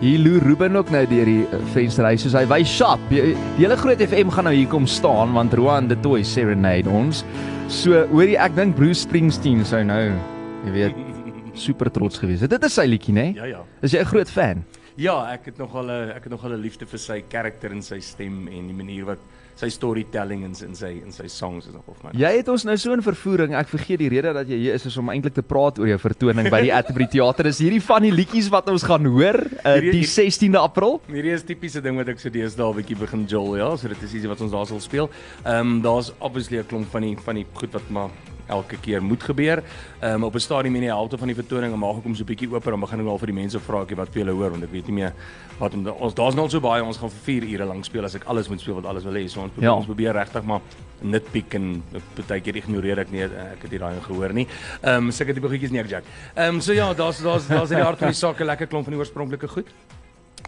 Hier 0.00 0.18
loer 0.22 0.44
Ruben 0.46 0.76
ook 0.76 0.92
nou 0.94 1.02
deur 1.10 1.26
die 1.26 1.40
uh, 1.50 1.58
vensterhuis 1.74 2.22
soos 2.22 2.36
hy 2.38 2.44
wys 2.46 2.70
sharp. 2.70 3.02
Die, 3.10 3.32
die 3.56 3.64
hele 3.64 3.74
groot 3.80 3.98
FM 3.98 4.30
gaan 4.30 4.46
nou 4.46 4.52
hier 4.54 4.70
kom 4.70 4.86
staan 4.86 5.34
want 5.34 5.56
Roan 5.58 5.90
de 5.90 5.98
Toy 5.98 6.22
serenade 6.22 6.86
ons. 6.86 7.24
So 7.74 8.04
hoorie 8.12 8.38
ek 8.38 8.54
dink 8.54 8.78
Bruce 8.78 9.02
Springsteen 9.02 9.66
sou 9.66 9.82
nou, 9.88 10.04
jy 10.68 10.76
weet, 10.76 11.02
super 11.66 11.90
trots 11.90 12.22
gewees 12.22 12.46
het. 12.46 12.54
Dit 12.54 12.70
is 12.70 12.78
sy 12.78 12.86
liedjie, 12.86 13.16
né? 13.16 13.26
Ja, 13.34 13.50
ja. 13.50 13.64
Is 13.82 13.98
jy 13.98 14.04
'n 14.04 14.12
groot 14.14 14.30
fan? 14.30 14.62
Ja, 14.94 15.24
ek 15.34 15.50
het 15.50 15.58
nogal 15.58 15.90
'n 15.90 16.14
ek 16.14 16.30
het 16.30 16.32
nogal 16.38 16.54
'n 16.54 16.62
liefde 16.62 16.86
vir 16.86 17.02
sy 17.02 17.18
karakter 17.26 17.74
en 17.74 17.82
sy 17.82 17.98
stem 17.98 18.46
en 18.46 18.70
die 18.70 18.78
manier 18.78 19.10
wat 19.10 19.18
sy 19.60 19.68
storytelling 19.68 20.44
in 20.46 20.54
sy 20.56 20.64
in 20.70 20.74
sy 20.78 20.90
in 21.04 21.12
sy 21.12 21.26
songs 21.28 21.66
is 21.68 21.74
nogal 21.76 21.94
vir 21.98 22.08
my. 22.08 22.12
Jy 22.22 22.30
het 22.38 22.48
ons 22.52 22.64
nou 22.64 22.76
so 22.80 22.92
in 22.96 23.02
vervoering. 23.04 23.54
Ek 23.60 23.68
vergeet 23.68 24.00
die 24.00 24.08
rede 24.12 24.32
dat 24.36 24.48
jy 24.48 24.56
hier 24.62 24.74
is 24.78 24.86
is 24.88 24.96
om 25.00 25.10
eintlik 25.12 25.34
te 25.36 25.42
praat 25.44 25.78
oor 25.82 25.90
jou 25.90 25.98
vertoning 26.00 26.48
by 26.50 26.62
die 26.66 26.72
Atterbury 26.78 27.08
Theater. 27.12 27.50
Is 27.52 27.60
hierdie 27.60 27.82
van 27.84 28.02
die 28.08 28.12
liedjies 28.14 28.48
wat 28.54 28.68
ons 28.72 28.86
gaan 28.88 29.04
hoor 29.06 29.40
uh, 29.44 29.74
Hierdie- 29.76 30.00
die 30.00 30.06
16de 30.08 30.56
April? 30.62 31.00
Hierdie 31.10 31.34
is 31.36 31.44
tipiese 31.44 31.82
ding 31.84 31.96
wat 32.00 32.08
ek 32.08 32.18
so 32.22 32.30
deesdae 32.32 32.70
'n 32.70 32.76
bietjie 32.80 32.96
begin 32.98 33.26
jol, 33.28 33.56
ja, 33.60 33.70
so 33.76 33.88
dit 33.88 34.02
is 34.02 34.14
ietsie 34.16 34.28
wat 34.32 34.40
ons 34.40 34.52
daar 34.52 34.66
sal 34.66 34.80
speel. 34.80 35.10
Ehm 35.44 35.60
um, 35.76 35.80
daar's 35.84 36.12
obviously 36.20 36.58
'n 36.58 36.66
klomp 36.66 36.88
van 36.90 37.02
die 37.02 37.16
van 37.16 37.34
die 37.34 37.46
goed 37.54 37.72
wat 37.72 37.90
maar 37.90 38.10
elke 38.50 38.76
keer 38.82 39.02
moet 39.02 39.22
gebeur. 39.22 39.62
Ehm 40.00 40.14
um, 40.14 40.24
op 40.24 40.34
'n 40.34 40.40
stadium 40.40 40.74
in 40.74 40.80
die 40.82 40.90
helfte 40.90 41.18
van 41.18 41.28
die 41.28 41.34
vertoning 41.36 41.76
maak 41.76 41.98
ek 41.98 42.04
hom 42.04 42.14
so 42.14 42.22
'n 42.24 42.26
bietjie 42.26 42.50
oop 42.52 42.64
en 42.66 42.70
dan 42.70 42.80
begin 42.80 43.00
ek 43.00 43.06
al 43.06 43.18
vir 43.18 43.26
die 43.26 43.38
mense 43.40 43.58
vra 43.60 43.82
ek 43.82 43.96
wat 43.96 44.08
vir 44.12 44.24
julle 44.24 44.32
hoor 44.36 44.50
want 44.50 44.62
ek 44.64 44.72
weet 44.72 44.86
nie 44.88 44.94
meer 44.94 45.12
wat 45.58 45.74
om 45.74 45.86
ons 45.86 46.14
daar's 46.14 46.34
nou 46.34 46.44
al 46.44 46.50
so 46.50 46.60
baie 46.60 46.82
ons 46.84 46.96
gaan 46.98 47.10
vir 47.10 47.20
4 47.24 47.44
ure 47.54 47.64
lank 47.64 47.84
speel 47.84 48.04
as 48.04 48.14
ek 48.14 48.24
alles 48.26 48.48
moet 48.48 48.60
speel 48.60 48.74
wat 48.74 48.84
alles 48.86 49.04
wil 49.04 49.14
hê. 49.14 49.28
So 49.28 49.40
ons 49.40 49.52
probeer 49.52 49.70
Ja. 49.70 49.74
ons 49.76 49.86
probeer 49.86 50.12
regtig 50.14 50.42
maar 50.44 50.60
nitpick 51.02 51.54
en 51.54 51.82
baie 52.28 52.40
keer 52.40 52.56
ignoreer 52.56 52.98
ek 52.98 53.10
nie 53.12 53.22
ek 53.22 53.62
het 53.62 53.70
nie 53.70 53.78
daai 53.78 54.00
gehoor 54.00 54.32
nie. 54.32 54.46
Ehm 54.82 55.04
um, 55.06 55.10
sulke 55.10 55.34
tipe 55.34 55.48
goedjies 55.48 55.70
nie 55.70 55.80
ek 55.80 55.88
Jack. 55.88 56.04
Ehm 56.36 56.54
um, 56.54 56.60
so 56.60 56.72
ja, 56.72 56.92
daar's 56.94 57.18
daar's 57.22 57.46
daar's 57.48 57.70
in 57.70 57.76
die 57.76 57.84
hart 57.84 57.98
van 57.98 58.08
die 58.08 58.14
saak 58.14 58.40
'n 58.40 58.46
lekker 58.46 58.66
klomp 58.66 58.84
van 58.84 58.92
die 58.94 59.00
oorspronklike 59.00 59.48
goed. 59.48 59.66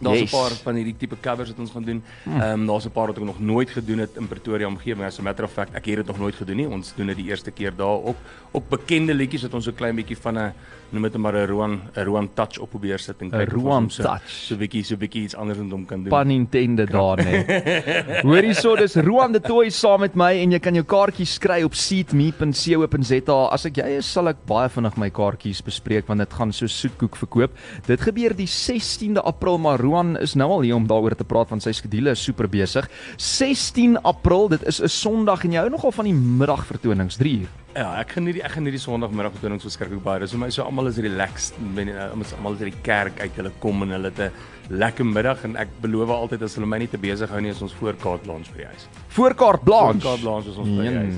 Daar's 0.03 0.17
'n 0.19 0.21
Yes. 0.23 0.31
paar 0.31 0.51
van 0.63 0.75
hierdie 0.75 0.95
tipe 0.97 1.15
covers 1.21 1.49
wat 1.49 1.59
ons 1.59 1.71
gaan 1.71 1.83
doen. 1.83 2.03
Ehm 2.27 2.41
um, 2.41 2.65
daar's 2.67 2.85
'n 2.85 2.91
paar 2.91 3.07
wat 3.07 3.17
ek 3.17 3.23
nog 3.23 3.39
nooit 3.39 3.69
gedoen 3.69 3.99
het 3.99 4.09
in 4.17 4.27
Pretoria 4.27 4.67
omgewing. 4.67 5.05
As 5.05 5.19
a 5.19 5.21
matter 5.21 5.45
of 5.45 5.51
fact, 5.51 5.73
ek 5.75 5.85
het 5.85 5.95
dit 5.95 6.07
nog 6.07 6.19
nooit 6.19 6.35
gedoen 6.35 6.55
nie. 6.57 6.67
Ons 6.67 6.93
doen 6.95 7.07
dit 7.07 7.15
die 7.17 7.25
eerste 7.29 7.51
keer 7.51 7.71
daar 7.75 7.97
op 8.03 8.17
op 8.51 8.63
bekende 8.69 9.13
liedjies 9.13 9.41
wat 9.41 9.53
ons 9.53 9.65
so 9.65 9.71
klein 9.71 9.95
bietjie 9.95 10.17
van 10.17 10.37
'n 10.37 10.53
noem 10.91 11.01
dit 11.03 11.17
maar 11.17 11.33
'n 11.35 11.47
Roan 11.47 11.81
'n 11.95 12.03
Roan 12.03 12.29
touch 12.33 12.59
op 12.59 12.69
probeer 12.69 12.99
sit 12.99 13.15
en 13.21 13.27
'n 13.27 13.29
kyk 13.31 13.47
of 13.47 13.63
ons 13.63 13.63
hom 13.73 13.89
so 13.89 14.03
touch. 14.03 14.29
so 14.29 14.55
bietjie 14.55 14.83
so 14.83 14.95
bietjie 14.95 15.23
iets 15.23 15.35
anders 15.35 15.57
rondom 15.57 15.85
kan 15.85 15.99
doen. 16.03 16.09
Pan 16.09 16.29
intended 16.29 16.91
daar 16.91 17.17
nê. 17.17 17.45
Hoor 18.27 18.41
hierso, 18.43 18.75
dis 18.75 18.95
Roan 18.95 19.31
de 19.31 19.39
Toy 19.41 19.69
saam 19.69 19.99
met 19.99 20.15
my 20.15 20.33
en 20.41 20.51
jy 20.51 20.59
kan 20.59 20.73
jou 20.73 20.83
kaartjies 20.85 21.37
kry 21.39 21.63
op 21.63 21.73
seatme.co.za. 21.73 23.37
As 23.51 23.65
ek 23.65 23.75
jy 23.77 23.97
is, 23.97 24.07
sal 24.11 24.27
ek 24.27 24.37
baie 24.45 24.69
vinnig 24.69 24.95
my 24.97 25.09
kaartjies 25.09 25.61
bespreek 25.61 26.07
want 26.07 26.19
dit 26.19 26.33
gaan 26.33 26.51
so 26.51 26.67
soetkoek 26.67 27.15
verkoop. 27.15 27.51
Dit 27.87 28.01
gebeur 28.01 28.33
die 28.35 28.47
16de 28.49 29.19
April, 29.23 29.57
maar 29.57 29.77
Roan 29.79 29.92
is 30.21 30.35
nou 30.39 30.49
al 30.57 30.65
hier 30.67 30.75
om 30.75 30.87
daaroor 30.87 31.15
te 31.15 31.27
praat 31.27 31.49
want 31.53 31.63
sy 31.63 31.71
skedule 31.71 32.13
is 32.13 32.23
super 32.23 32.49
besig. 32.49 32.89
16 33.17 34.01
April, 34.03 34.49
dit 34.49 34.63
is 34.67 34.81
'n 34.81 34.89
Sondag 34.89 35.43
en 35.45 35.51
jy 35.51 35.59
hou 35.59 35.69
nogal 35.69 35.91
van 35.91 36.05
die 36.05 36.13
middagvertonings 36.13 37.17
3 37.17 37.39
uur. 37.41 37.62
Ja, 37.73 37.87
ek 37.97 38.11
geniet 38.13 38.35
die 38.37 38.43
ek 38.45 38.53
geniet 38.53 38.75
die 38.75 38.81
Sondagmiddag 38.81 39.33
vertonings 39.33 39.63
verskriklik 39.65 40.03
baie. 40.05 40.19
Dis 40.21 40.33
vir 40.35 40.43
my 40.43 40.49
so 40.53 40.61
almal 40.61 40.91
is 40.91 40.99
relaxed, 41.01 41.55
men 41.73 41.89
almal 41.97 42.53
is 42.53 42.61
uit 42.61 42.69
die 42.69 42.81
kerk 42.85 43.17
uit, 43.17 43.31
hulle 43.39 43.49
kom 43.63 43.81
en 43.81 43.95
hulle 43.95 44.11
het 44.11 44.19
'n 44.19 44.31
lekker 44.69 45.05
middag 45.05 45.43
en 45.43 45.55
ek 45.57 45.69
beloof 45.81 46.09
altyd 46.09 46.43
as 46.43 46.55
hulle 46.55 46.67
my 46.67 46.77
nie 46.77 46.87
te 46.87 46.97
besig 46.97 47.29
hou 47.29 47.41
nie, 47.41 47.49
is 47.49 47.61
ons 47.61 47.73
voorkaart 47.73 48.27
lunch 48.27 48.51
by 48.53 48.57
die 48.61 48.65
huis. 48.69 48.87
Voorkaart 49.09 49.63
Blanche. 49.63 49.99
Voorkaart 50.01 50.23
lunch 50.23 50.47
is 50.47 50.57
ons 50.57 50.69
by 50.69 50.83
die 50.83 50.97
huis. 50.97 51.15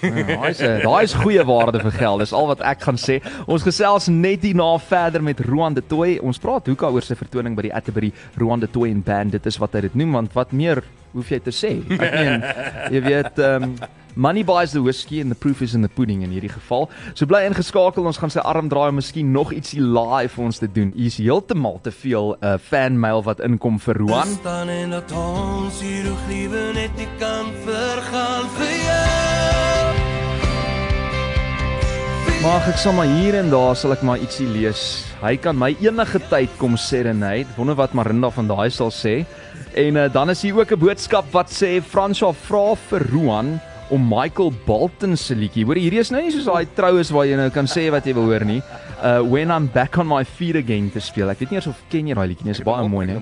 Ja, 0.00 0.36
Daai 0.36 0.50
is 0.50 0.58
daai 0.58 1.02
is 1.02 1.14
goeie 1.14 1.44
waarde 1.44 1.80
vir 1.80 1.90
geld. 1.90 2.20
Dis 2.20 2.32
al 2.32 2.46
wat 2.46 2.60
ek 2.60 2.80
gaan 2.82 2.96
sê. 2.96 3.20
Ons 3.46 3.62
gesels 3.62 4.08
net 4.08 4.42
hierna 4.42 4.78
verder 4.78 5.22
met 5.22 5.40
Roan 5.40 5.74
de 5.74 5.82
Toy. 5.86 6.18
Ons 6.22 6.38
praat 6.38 6.66
hoeka 6.66 6.88
oor 6.88 7.02
sy 7.02 7.14
vertoning 7.14 7.56
by 7.56 7.62
die 7.62 7.74
Atterbury 7.74 8.12
Roan 8.36 8.60
de 8.60 8.68
Toy 8.70 8.90
en 8.90 9.02
Band. 9.02 9.32
Dit 9.32 9.46
is 9.46 9.58
wat 9.58 9.72
hy 9.74 9.80
dit 9.80 9.94
noem 9.94 10.12
want 10.12 10.32
wat 10.34 10.52
meer 10.52 10.82
hoef 11.16 11.30
jy 11.32 11.40
te 11.42 11.54
sê? 11.54 11.76
Ek 11.96 12.18
meen, 12.20 12.44
jy 12.94 13.06
weet, 13.10 13.40
ehm 13.40 13.70
um, 13.70 13.78
Money 14.16 14.42
buys 14.42 14.72
the 14.72 14.80
whiskey 14.80 15.20
and 15.20 15.30
the 15.30 15.34
proof 15.34 15.60
is 15.60 15.74
in 15.74 15.82
the 15.82 15.90
pudding 15.90 16.22
in 16.22 16.30
hierdie 16.32 16.48
geval. 16.48 16.88
So 17.12 17.28
bly 17.28 17.42
ingeskakel, 17.44 18.06
ons 18.08 18.16
gaan 18.16 18.32
sy 18.32 18.40
arm 18.48 18.70
draai 18.72 18.88
om 18.88 18.96
miskien 18.96 19.28
nog 19.28 19.52
ietsie 19.52 19.82
live 19.84 20.32
vir 20.32 20.44
ons 20.46 20.60
te 20.62 20.68
doen. 20.72 20.88
Hier's 20.96 21.18
heeltemal 21.20 21.76
te 21.84 21.92
veel 21.92 22.32
'n 22.32 22.40
uh, 22.40 22.56
fan 22.56 22.96
mail 22.96 23.20
wat 23.28 23.44
inkom 23.44 23.76
vir 23.76 24.00
Roan. 24.00 24.32
staan 24.40 24.72
en 24.72 24.96
dat 24.96 25.12
ons 25.12 25.80
hier 25.84 26.08
ook 26.08 26.24
liewe 26.32 26.72
net 26.80 26.96
nie 26.96 27.08
kan 27.20 27.52
vergaan 27.68 28.48
vir 28.56 28.72
jou. 28.88 29.56
Mag 32.40 32.68
ek 32.68 32.78
sommer 32.80 33.04
hier 33.04 33.34
en 33.34 33.50
daar 33.50 33.76
sal 33.76 33.92
ek 33.92 34.02
maar 34.02 34.16
ietsie 34.16 34.48
lees. 34.48 35.04
Hy 35.20 35.36
kan 35.36 35.56
my 35.58 35.76
enige 35.80 36.20
tyd 36.30 36.48
kom 36.56 36.76
serenade. 36.76 37.52
Wonder 37.56 37.74
wat 37.74 37.92
Marinda 37.92 38.30
van 38.30 38.48
daai 38.48 38.70
sal 38.70 38.90
sê. 38.90 39.26
En 39.76 39.96
uh, 39.96 40.12
dan 40.12 40.30
is 40.30 40.42
hier 40.42 40.56
ook 40.56 40.72
'n 40.72 40.78
boodskap 40.78 41.24
wat 41.30 41.52
sê 41.52 41.82
Franswa 41.84 42.32
vra 42.32 42.74
vir 42.88 43.02
Roan 43.12 43.60
om 43.88 44.08
Michael 44.08 44.52
Bolton 44.64 45.16
se 45.16 45.34
liedjie. 45.34 45.64
Hoor 45.64 45.76
hierdie 45.76 46.00
is 46.00 46.10
nou 46.10 46.22
nie 46.22 46.32
soos 46.32 46.48
daai 46.48 46.66
troues 46.74 47.10
waar 47.10 47.26
jy 47.26 47.36
nou 47.36 47.50
kan 47.50 47.68
sê 47.68 47.90
wat 47.92 48.06
jy 48.06 48.14
wil 48.14 48.24
hoor 48.24 48.44
nie. 48.44 48.62
Uh 48.96 49.20
when 49.28 49.50
I'm 49.50 49.66
back 49.66 49.98
on 49.98 50.06
my 50.08 50.24
feet 50.24 50.56
again 50.56 50.90
te 50.90 51.00
speel. 51.04 51.28
Ek 51.28 51.38
weet 51.42 51.50
nie 51.52 51.58
eers 51.58 51.66
of 51.68 51.80
ken 51.92 52.06
jy 52.08 52.14
daai 52.16 52.28
liedjie 52.30 52.46
nie. 52.46 52.52
Dit 52.54 52.60
is 52.62 52.64
baie 52.64 52.88
mooi, 52.88 53.04
né? 53.06 53.16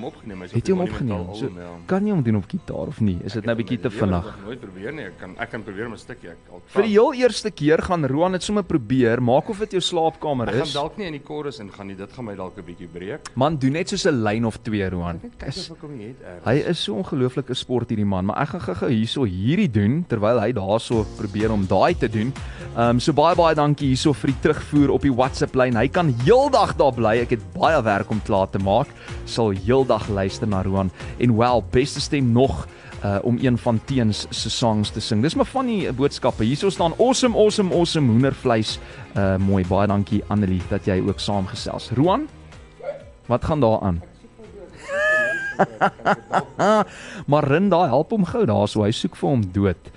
Het 0.52 0.68
jy 0.68 0.74
hom 0.76 0.82
opgeneem? 0.84 1.24
So, 1.34 1.48
kan 1.90 2.06
jy 2.06 2.12
hom 2.14 2.22
doen 2.22 2.36
op 2.38 2.46
gitaar 2.48 2.92
of 2.92 3.00
nie? 3.00 3.16
Is 3.26 3.32
dit 3.32 3.44
nou 3.48 3.56
bietjie 3.58 3.80
te 3.82 3.90
vinnig? 3.90 4.28
Nooit 4.44 4.60
probeer 4.62 4.92
nie. 4.94 5.06
Ek 5.08 5.16
kan 5.18 5.34
ek 5.42 5.50
kan 5.50 5.64
probeer 5.66 5.88
met 5.90 5.98
'n 5.98 6.02
stukkie. 6.04 6.30
Ek 6.30 6.38
al 6.52 6.62
Vir 6.66 6.82
die 6.82 6.92
heel 6.94 7.12
eerste 7.14 7.50
keer 7.50 7.82
gaan 7.82 8.06
Roan 8.06 8.32
dit 8.32 8.42
sommer 8.42 8.62
probeer. 8.62 9.20
Maak 9.20 9.48
of 9.50 9.58
dit 9.58 9.72
jou 9.72 9.80
slaapkamer 9.80 10.48
Ek 10.48 10.54
gaan 10.54 10.62
is. 10.62 10.72
dalk 10.74 10.96
nie 10.96 11.06
in 11.06 11.12
die 11.18 11.22
chorus 11.26 11.58
ingaan 11.58 11.86
nie. 11.88 11.96
Dit 11.96 12.12
gaan 12.12 12.24
my 12.24 12.34
dalk 12.36 12.56
'n 12.56 12.62
bietjie 12.62 12.86
breek. 12.88 13.20
Man, 13.34 13.56
doen 13.56 13.72
net 13.72 13.88
soos 13.88 14.06
'n 14.06 14.22
lyn 14.22 14.44
of 14.44 14.58
twee, 14.62 14.88
Roan. 14.88 15.18
Kyk 15.38 15.48
of 15.48 15.70
ek 15.72 15.80
hom 15.82 15.98
het. 15.98 16.16
Hy 16.44 16.54
is 16.70 16.78
so 16.78 16.94
ongelooflike 16.94 17.54
sport 17.54 17.88
hierdie 17.90 18.06
man, 18.06 18.26
maar 18.26 18.42
ek 18.42 18.48
gaan 18.48 18.60
gou-gou 18.60 18.90
hierso 18.90 19.24
hierdie 19.24 19.70
doen 19.70 20.04
terwyl 20.08 20.38
hy 20.38 20.52
daarso 20.52 21.04
probeer 21.18 21.50
om 21.50 21.66
daai 21.66 21.94
te 21.98 22.08
doen. 22.08 22.32
Ehm 22.76 22.90
um, 22.90 23.00
so 23.00 23.12
baie 23.12 23.34
baie 23.34 23.54
dankie 23.56 23.88
hierso 23.88 24.12
vir 24.12 24.30
die 24.30 24.40
terugvoer 24.40 24.90
op 24.90 25.02
die 25.02 25.12
WhatsApp 25.12 25.54
lyn. 25.56 25.63
Hy 25.72 25.88
kan 25.88 26.12
heeldag 26.24 26.74
daar 26.76 26.92
bly. 26.92 27.22
Ek 27.24 27.30
het 27.30 27.44
baie 27.54 27.80
werk 27.82 28.10
om 28.12 28.20
klaar 28.22 28.50
te 28.52 28.60
maak. 28.60 28.90
Sal 29.24 29.54
heeldag 29.56 30.08
luister 30.12 30.48
na 30.48 30.62
Roan 30.62 30.90
en 31.18 31.36
wel 31.36 31.64
beste 31.72 32.00
stem 32.04 32.32
nog 32.32 32.66
uh 33.04 33.18
om 33.22 33.38
een 33.40 33.58
van 33.58 33.80
Teens 33.84 34.26
se 34.30 34.50
songs 34.50 34.90
te 34.90 35.00
sing. 35.00 35.22
Dis 35.22 35.34
maar 35.34 35.48
van 35.48 35.66
die 35.66 35.92
boodskappe. 35.92 36.44
Hierso 36.44 36.70
staan 36.70 36.92
awesome 36.98 37.36
awesome 37.36 37.74
awesome 37.74 38.10
hoendervleis. 38.12 38.78
Uh 39.16 39.36
mooi. 39.36 39.64
Baie 39.68 39.86
dankie 39.88 40.22
Annelie 40.28 40.62
dat 40.68 40.84
jy 40.84 41.00
ook 41.00 41.20
saamgesels. 41.20 41.90
Roan, 41.96 42.28
wat 43.26 43.44
gaan 43.44 43.60
daar 43.60 43.80
aan? 43.80 44.02
maar 47.30 47.44
Rinda 47.48 47.86
help 47.86 48.10
hom 48.10 48.24
gou 48.24 48.44
daarso. 48.44 48.82
Hy 48.84 48.92
soek 48.92 49.16
vir 49.16 49.28
hom 49.28 49.44
dood. 49.52 49.92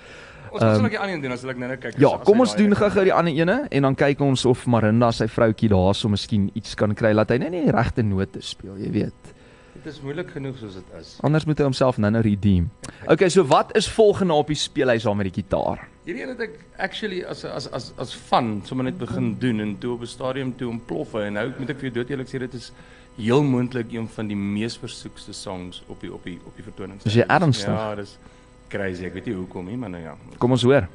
Ons 0.52 0.62
gaan 0.62 0.82
net 0.82 0.90
die 0.90 0.98
ander 0.98 1.14
een 1.14 1.22
doen 1.22 1.32
as 1.32 1.44
ek 1.44 1.56
nou 1.58 1.68
nou 1.68 1.76
kyk. 1.78 1.98
Ja, 1.98 2.08
as- 2.08 2.20
as 2.20 2.24
kom 2.26 2.40
ons 2.40 2.54
daai- 2.54 2.62
doen 2.68 2.76
gou-gou 2.76 3.04
die 3.04 3.12
ander 3.12 3.32
ene 3.34 3.66
en 3.70 3.82
dan 3.82 3.94
kyk 3.94 4.20
ons 4.20 4.44
of 4.46 4.66
Marinda 4.66 5.10
sy 5.12 5.26
vroutjie 5.28 5.68
daarso 5.68 6.08
miskien 6.08 6.50
iets 6.54 6.74
kan 6.74 6.94
kry 6.94 7.12
laat 7.12 7.28
hy 7.30 7.38
net 7.38 7.50
nie 7.50 7.64
die 7.64 7.72
regte 7.72 8.02
note 8.02 8.40
speel, 8.40 8.76
jy 8.76 8.90
weet. 8.90 9.34
Dit 9.78 9.86
is 9.94 10.00
moeilik 10.02 10.30
genoeg 10.30 10.56
soos 10.58 10.74
dit 10.74 10.84
is. 11.00 11.18
Anders 11.22 11.44
moet 11.46 11.58
hy 11.58 11.64
homself 11.64 11.98
nou-nou 11.98 12.22
redeem. 12.22 12.70
Okay, 13.06 13.28
so 13.28 13.44
wat 13.44 13.76
is 13.76 13.88
volgende 13.88 14.32
op 14.34 14.46
die 14.48 14.56
speelhuis 14.56 15.02
daar 15.04 15.14
met 15.16 15.32
die 15.32 15.42
gitaar? 15.42 15.86
Hierdie 16.04 16.22
een 16.22 16.28
het 16.28 16.40
ek 16.40 16.58
actually 16.78 17.22
as 17.24 17.44
as 17.44 17.68
as 17.72 17.92
as 17.98 18.12
fun 18.14 18.62
sommer 18.64 18.84
net 18.84 18.98
begin 18.98 19.36
doen 19.38 19.60
en 19.60 19.78
toe 19.78 19.92
op 19.94 20.00
'n 20.02 20.06
stadium 20.06 20.56
toe 20.56 20.68
ontplof 20.70 21.14
en 21.14 21.32
nou 21.32 21.52
moet 21.58 21.70
ek 21.70 21.76
vir 21.78 21.90
jou 21.90 21.94
dood 21.94 22.10
eerlik 22.10 22.26
sê 22.28 22.38
dit 22.40 22.54
is 22.54 22.72
heel 23.16 23.42
moontlik 23.42 23.92
een 23.92 24.08
van 24.08 24.26
die 24.28 24.36
mees 24.36 24.76
versoekste 24.76 25.32
songs 25.32 25.82
op 25.88 26.00
die 26.00 26.12
op 26.12 26.24
die 26.24 26.38
op 26.46 26.56
die 26.56 26.62
vertonings. 26.64 27.04
Is 27.04 27.14
jy 27.14 27.24
ernstig? 27.28 27.68
Ja, 27.68 27.94
dis 27.94 28.18
crazy. 28.68 29.06
Ek 29.08 29.14
weet 29.18 29.26
nie 29.26 29.34
hoekom 29.34 29.66
nie, 29.68 29.76
maar 29.76 29.90
nou 29.90 30.02
ja. 30.02 30.14
Kom 30.38 30.54
ons 30.54 30.62
hoor. 30.62 30.88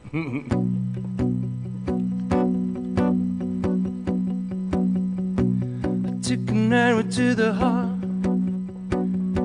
Took 6.24 6.50
an 6.50 6.74
arrow 6.74 7.04
to 7.04 7.36
the 7.36 7.54
heart. 7.54 8.02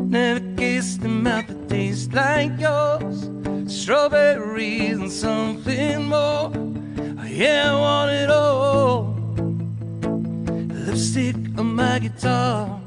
Never 0.08 0.40
kissed 0.56 1.04
a 1.04 1.08
mouth 1.08 1.46
that 1.46 1.68
tastes 1.68 2.12
like 2.14 2.58
yours. 2.58 3.28
Strawberries 3.66 4.98
and 4.98 5.12
something 5.12 6.08
more. 6.08 6.50
Yeah, 7.28 7.72
I 7.72 7.78
want 7.78 8.10
it 8.10 8.30
all. 8.30 9.14
Lipstick 10.86 11.36
on 11.58 11.74
my 11.74 11.98
guitar. 11.98 12.80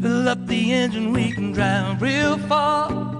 Fill 0.00 0.28
up 0.28 0.46
the 0.46 0.72
engine, 0.72 1.12
we 1.12 1.30
can 1.30 1.52
drive 1.52 2.00
real 2.00 2.38
far. 2.48 3.11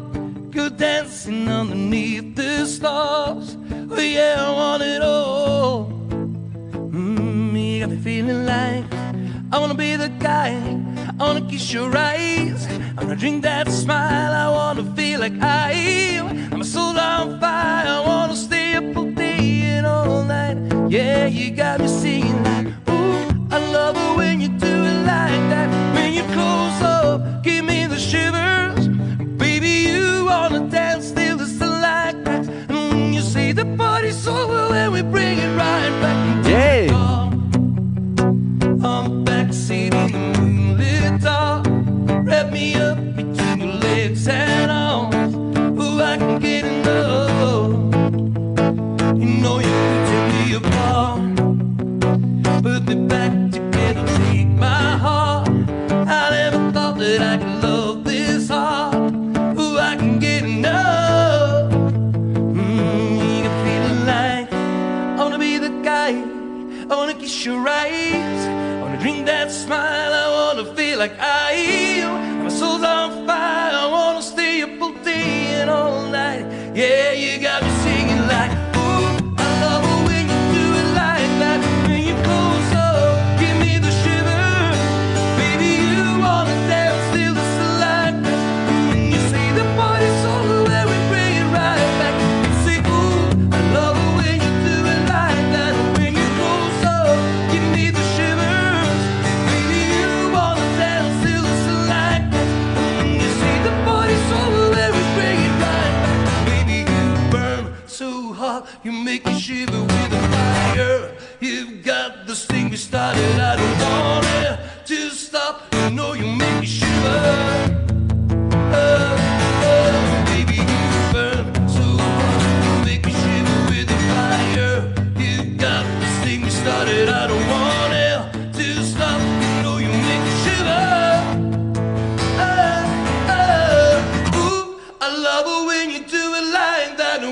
Go 0.53 0.69
dancing 0.69 1.49
underneath 1.49 2.37
the 2.37 2.67
stars. 2.67 3.57
Oh, 3.91 3.99
yeah, 3.99 4.37
I 4.37 4.51
want 4.51 4.83
it 4.83 5.01
all. 5.01 5.87
Mm, 6.93 7.57
you 7.57 7.81
got 7.81 7.89
me 7.89 7.97
feeling 7.97 8.45
like 8.45 8.85
I 9.51 9.59
wanna 9.59 9.75
be 9.75 9.97
the 9.97 10.11
guy. 10.11 10.51
I 11.19 11.23
wanna 11.25 11.49
kiss 11.49 11.73
your 11.73 11.97
eyes. 11.97 12.69
I 12.99 13.03
wanna 13.03 13.17
drink 13.17 13.43
that 13.45 13.67
smile. 13.69 14.33
I 14.45 14.49
wanna 14.51 14.85
feel 14.95 15.21
like 15.21 15.41
I 15.41 15.73
am. 15.73 16.53
I'm 16.53 16.63
soul 16.65 16.99
on 16.99 17.41
fire. 17.41 17.87
I 17.87 18.01
wanna 18.07 18.37
stay 18.37 18.75
up 18.75 18.95
all 18.95 19.11
day 19.11 19.63
and 19.77 19.87
all 19.87 20.23
night. 20.23 20.59
Yeah, 20.91 21.29
you 21.29 21.51
got 21.53 21.81
me 21.81 21.89
singing 21.89 22.45
like, 22.45 22.67
ooh, 22.91 23.25
I 23.51 23.59
love 23.73 23.97
it 23.97 24.17
when 24.19 24.43
you 24.43 24.49
do 24.49 24.75
it 24.91 24.99
like 25.13 25.45
that. 25.53 25.69
When 25.95 26.13
you 26.13 26.25
close 26.35 26.83
up, 26.83 26.92
over, 34.29 34.69
when 34.69 34.93
we 34.93 35.03
bring 35.03 35.39
it 35.39 35.57
right 35.57 35.91
back 36.01 36.22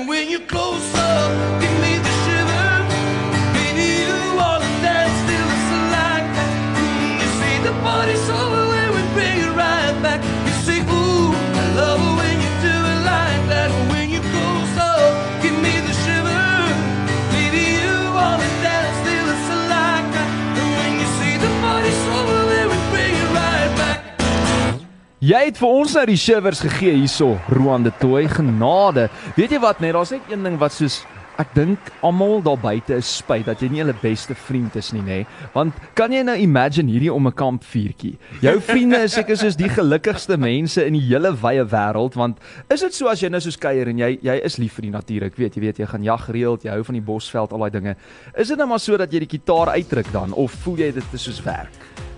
when 0.07 0.29
you 0.29 0.39
close 0.39 1.00
Jy 25.31 25.39
het 25.45 25.59
vir 25.61 25.71
ons 25.71 25.93
nou 25.95 26.01
die 26.09 26.19
shivers 26.19 26.59
gegee 26.65 26.91
hierso, 26.97 27.37
Roan 27.53 27.85
de 27.85 27.91
Tooi, 28.01 28.25
genade. 28.27 29.05
Weet 29.37 29.53
jy 29.55 29.61
wat 29.63 29.79
net, 29.79 29.93
daar's 29.95 30.11
net 30.11 30.25
een 30.27 30.41
ding 30.43 30.57
wat 30.59 30.75
soos 30.75 30.97
ek 31.39 31.53
dink 31.55 31.91
almal 32.03 32.41
daar 32.43 32.59
buite 32.59 32.97
is 32.99 33.07
spyt 33.21 33.47
dat 33.47 33.63
jy 33.63 33.69
nie 33.71 33.79
hulle 33.79 33.95
beste 34.01 34.35
vriend 34.35 34.75
is 34.75 34.89
nie, 34.91 35.05
nê? 35.05 35.21
Want 35.53 35.77
kan 35.95 36.11
jy 36.11 36.25
nou 36.27 36.35
imagine 36.35 36.91
hierdie 36.91 37.13
om 37.13 37.29
'n 37.29 37.37
kampvuurtjie? 37.37 38.17
Jou 38.41 38.57
vriende 38.59 38.99
is 39.05 39.13
seker 39.13 39.37
soos 39.37 39.55
die 39.55 39.69
gelukkigste 39.69 40.37
mense 40.37 40.83
in 40.83 40.99
die 40.99 41.07
hele 41.07 41.31
wye 41.31 41.63
wêreld, 41.63 42.19
want 42.19 42.37
is 42.69 42.81
dit 42.81 42.93
so 42.93 43.07
as 43.07 43.21
jy 43.21 43.29
nou 43.29 43.39
soos 43.39 43.57
kuier 43.57 43.87
en 43.87 43.97
jy 43.97 44.19
jy 44.21 44.35
is 44.43 44.57
lief 44.57 44.73
vir 44.73 44.81
die 44.81 44.97
natuur, 44.97 45.23
ek 45.23 45.37
weet, 45.37 45.55
jy 45.55 45.61
weet 45.61 45.77
jy 45.77 45.85
gaan 45.85 46.03
jag 46.03 46.25
gereeld, 46.27 46.63
jy 46.63 46.71
hou 46.71 46.83
van 46.83 46.95
die 46.95 47.07
bosveld, 47.07 47.53
al 47.53 47.59
daai 47.59 47.71
dinge. 47.71 47.95
Is 48.35 48.49
dit 48.49 48.57
nou 48.57 48.67
maar 48.67 48.79
so 48.79 48.97
dat 48.97 49.13
jy 49.13 49.19
die 49.19 49.39
gitaar 49.39 49.69
uitdruk 49.69 50.11
dan 50.11 50.33
of 50.33 50.51
voel 50.51 50.77
jy 50.77 50.91
dit 50.91 51.13
is 51.13 51.23
soos 51.23 51.41
werk? 51.43 51.71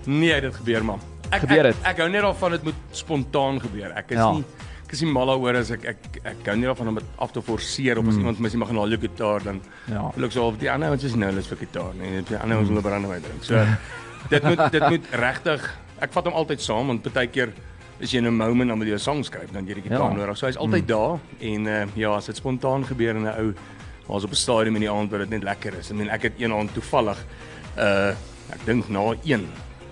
Nee, 0.06 0.40
dit 0.40 0.54
gebeur 0.54 0.84
maar. 0.84 1.13
Ek 1.30 1.40
Gebeur 1.40 1.66
ek, 1.66 1.74
dit? 1.74 1.76
ek 1.84 1.98
hou 1.98 2.08
net 2.08 2.22
daarvan 2.22 2.50
dit 2.50 2.62
moet 2.64 2.74
spontaan 2.92 3.60
gebeur. 3.60 3.92
Ek 3.96 4.10
is 4.10 4.18
Ja. 4.18 4.32
nie 4.32 4.44
ek 4.86 4.92
is 4.92 5.00
nie 5.02 5.10
mal 5.12 5.26
daaroor 5.26 5.56
as 5.56 5.70
ek 5.70 5.84
ek 5.84 5.96
ek 6.24 6.46
hou 6.46 6.56
nie 6.56 6.66
daarvan 6.66 6.88
om 6.88 6.94
dit 6.94 7.04
af 7.18 7.32
te 7.32 7.40
forceer 7.42 7.98
of 7.98 8.06
as 8.08 8.16
iemand 8.16 8.38
my 8.38 8.48
sê 8.48 8.56
mag 8.56 8.68
gaan 8.68 8.76
haal 8.76 8.88
jou 8.90 9.00
gitaar 9.00 9.42
dan 9.42 9.60
Mm. 9.88 9.92
Ja. 9.94 10.10
voel 10.14 10.24
ek 10.24 10.32
so 10.32 10.46
of 10.46 10.58
die 10.58 10.70
ander 10.70 10.88
ouens 10.88 11.04
is 11.04 11.14
nou 11.14 11.32
lus 11.32 11.46
vir 11.46 11.56
gitaar 11.58 11.94
nee 11.98 12.22
die 12.22 12.36
ander 12.36 12.56
ouens 12.58 12.68
wil 12.68 12.82
brandewyn 12.82 13.22
drink. 13.22 13.42
So 13.44 13.54
dit 14.30 14.42
moet 14.42 14.70
dit 14.72 14.88
moet 14.88 15.04
regtig 15.12 15.74
ek 16.00 16.12
vat 16.12 16.24
hom 16.24 16.34
altyd 16.34 16.60
saam 16.60 16.86
want 16.86 17.12
baie 17.12 17.26
keer 17.26 17.52
as 18.02 18.10
jy 18.12 18.18
in 18.18 18.26
'n 18.26 18.36
moment 18.36 18.68
dan 18.68 18.78
moet 18.78 18.86
jy 18.88 18.94
'n 18.94 18.98
song 18.98 19.24
skryf 19.24 19.50
dan 19.52 19.66
jy 19.66 19.74
die 19.74 19.82
gitaar 19.88 20.10
Ja. 20.12 20.16
nodig. 20.16 20.36
So 20.36 20.46
hy's 20.46 20.56
altyd 20.56 20.86
daar 20.86 21.18
en 21.40 21.66
uh, 21.66 21.86
ja, 21.96 22.14
as 22.14 22.26
dit 22.26 22.36
spontaan 22.36 22.84
gebeur 22.84 23.16
in 23.16 23.22
'n 23.24 23.34
ou 23.38 23.54
was 24.06 24.24
op 24.24 24.30
'n 24.30 24.34
stadium 24.36 24.74
in 24.76 24.82
die 24.82 24.90
aand 24.90 25.10
waar 25.10 25.20
dit 25.20 25.30
net 25.30 25.42
lekker 25.42 25.74
is. 25.78 25.90
I 25.90 25.94
mean 25.94 26.08
ek 26.10 26.22
het 26.22 26.32
een 26.38 26.52
aand 26.52 26.72
toevallig 26.74 27.18
uh 27.78 28.10
ek 28.52 28.64
dink 28.66 28.88
na 28.88 29.14
1 29.24 29.48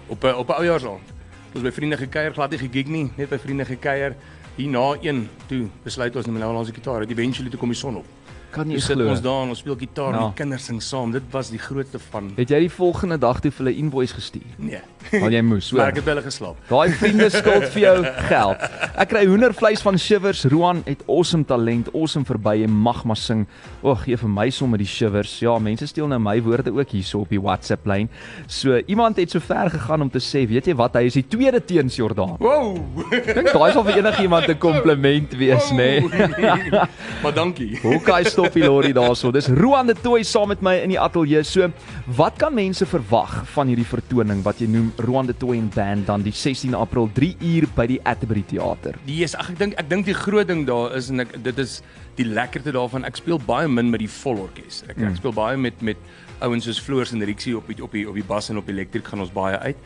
op 0.08 0.22
'n 0.24 0.34
op 0.34 0.48
'n 0.48 0.52
oujaarsaand. 0.52 1.11
Ons 1.52 1.64
by 1.66 1.72
vriende 1.74 1.98
gekuier, 2.00 2.32
glad 2.32 2.54
nie 2.54 2.58
gegig 2.62 2.88
nie, 2.88 3.06
net 3.18 3.28
by 3.28 3.36
vriende 3.36 3.66
gekuier. 3.68 4.14
Hier 4.56 4.72
na 4.72 4.86
1 4.96 5.26
toe 5.50 5.66
besluit 5.84 6.16
ons 6.16 6.28
net 6.28 6.40
nou 6.40 6.52
ons 6.56 6.70
die 6.70 6.76
gitaar. 6.76 7.04
Eventually 7.04 7.52
toe 7.52 7.60
kom 7.60 7.72
die 7.72 7.76
son 7.76 8.00
op. 8.00 8.21
Kan 8.52 8.68
jy 8.68 8.74
Ons 8.76 8.84
sit 8.86 8.96
glo? 8.98 9.08
ons 9.08 9.20
daar 9.24 9.42
en 9.42 9.48
ons 9.48 9.58
speel 9.58 9.76
gitaar 9.80 10.12
en 10.12 10.20
Ja. 10.20 10.26
die 10.28 10.34
kinders 10.36 10.64
sing 10.64 10.80
saam. 10.82 11.12
Dit 11.12 11.22
was 11.32 11.48
die 11.50 11.58
grootste 11.58 11.98
van 12.10 12.32
Het 12.36 12.50
jy 12.50 12.58
die 12.60 12.70
volgende 12.70 13.18
dag 13.18 13.40
toe 13.40 13.50
vir 13.50 13.64
hulle 13.66 13.76
invoice 13.78 14.14
gestuur? 14.14 14.42
nee. 14.58 14.80
Want 15.12 15.32
jy 15.32 15.40
moes, 15.42 15.72
Maar 15.72 15.80
hoor. 15.80 15.88
ek 15.90 15.96
het 15.96 16.04
hulle 16.04 16.22
geslaap. 16.22 16.56
Daai 16.68 16.90
vriende 16.92 17.30
skuld 17.30 17.64
vir 17.74 17.80
jou 17.82 18.04
geld. 18.28 18.56
Ek 18.96 19.08
kry 19.08 19.24
hoendervleis 19.26 19.82
van 19.82 19.98
Shivers. 19.98 20.44
Roan 20.44 20.82
het 20.86 21.02
awesome 21.08 21.44
talent, 21.44 21.88
awesome 21.94 22.24
verby 22.24 22.62
en 22.62 22.70
mag 22.70 23.04
maar 23.04 23.16
sing. 23.16 23.46
O, 23.82 23.94
gee 23.94 24.16
vir 24.16 24.28
my 24.28 24.48
sommer 24.50 24.78
die 24.78 24.86
Shivers. 24.86 25.40
Ja, 25.40 25.58
mense 25.58 25.86
steel 25.86 26.06
nou 26.06 26.18
my 26.20 26.40
woorde 26.42 26.70
ook 26.72 26.88
hierso 26.90 27.20
op 27.20 27.28
die 27.30 27.40
WhatsApp 27.40 27.86
lyn. 27.86 28.08
So 28.46 28.78
iemand 28.86 29.16
het 29.16 29.30
so 29.30 29.40
ver 29.40 29.70
gegaan 29.70 30.02
om 30.02 30.10
te 30.10 30.18
sê, 30.20 30.46
weet 30.48 30.66
jy 30.66 30.74
wat, 30.74 30.94
hy 30.94 31.04
is 31.06 31.14
die 31.14 31.26
tweede 31.28 31.64
teens 31.64 31.96
Jordaan. 31.96 32.36
Wow. 32.38 32.78
Dink 33.10 33.52
daai 33.52 33.72
sal 33.72 33.84
vir 33.84 33.96
enigiemand 33.98 34.48
'n 34.48 34.58
kompliment 34.68 35.32
wees, 35.36 35.70
nê? 35.72 36.00
Nee. 36.00 36.70
maar 37.22 37.34
dankie. 37.34 37.78
Hoe 37.82 38.00
kan 38.00 38.14
hy 38.22 38.28
stop 38.42 38.56
die 38.58 38.64
lorry 38.66 38.92
daarso? 38.96 39.30
Dis 39.34 39.48
Roan 39.48 39.86
de 39.90 39.94
Tooi 39.94 40.22
saam 40.26 40.48
met 40.52 40.62
my 40.64 40.74
in 40.82 40.92
die 40.94 40.98
ateljee. 41.00 41.42
So, 41.46 41.68
wat 42.16 42.38
kan 42.40 42.54
mense 42.54 42.86
verwag 42.88 43.42
van 43.54 43.70
hierdie 43.70 43.86
vertoning 43.88 44.42
wat 44.46 44.60
jy 44.62 44.68
noem 44.70 44.92
Roan 45.06 45.26
de 45.30 45.36
Tooi 45.36 45.58
en 45.60 45.70
Band 45.74 46.06
dan 46.10 46.22
die 46.26 46.32
16 46.34 46.74
April 46.78 47.08
3 47.14 47.36
uur 47.40 47.68
by 47.76 47.86
die 47.94 48.00
Atterbury 48.02 48.42
Theater? 48.50 48.98
Die 49.08 49.22
is 49.26 49.36
ag 49.38 49.52
ek 49.54 49.58
dink 49.62 49.78
ek 49.80 49.88
dink 49.90 50.08
die 50.08 50.16
groot 50.16 50.48
ding 50.50 50.66
daar 50.68 50.96
is 50.98 51.10
en 51.12 51.20
ek 51.26 51.36
dit 51.42 51.58
is 51.62 51.80
die 52.18 52.26
lekkerte 52.28 52.74
daarvan. 52.76 53.06
Ek 53.08 53.16
speel 53.16 53.40
baie 53.40 53.68
min 53.68 53.88
met 53.90 54.02
die 54.02 54.10
volorkes. 54.10 54.82
Ek, 54.88 54.98
Mm. 54.98 55.08
ek 55.12 55.16
speel 55.22 55.32
baie 55.32 55.56
met 55.56 55.80
met 55.82 55.96
ouens 56.42 56.64
soos 56.66 56.80
Floors 56.82 57.12
en 57.14 57.22
Rixie 57.22 57.54
op 57.56 57.68
die 57.70 57.78
op 57.84 57.92
die 57.94 58.02
op 58.08 58.14
die 58.18 58.24
bas 58.26 58.48
en 58.50 58.58
op 58.58 58.68
elektrik 58.68 59.06
gaan 59.06 59.20
ons 59.22 59.30
baie 59.32 59.56
uit. 59.58 59.76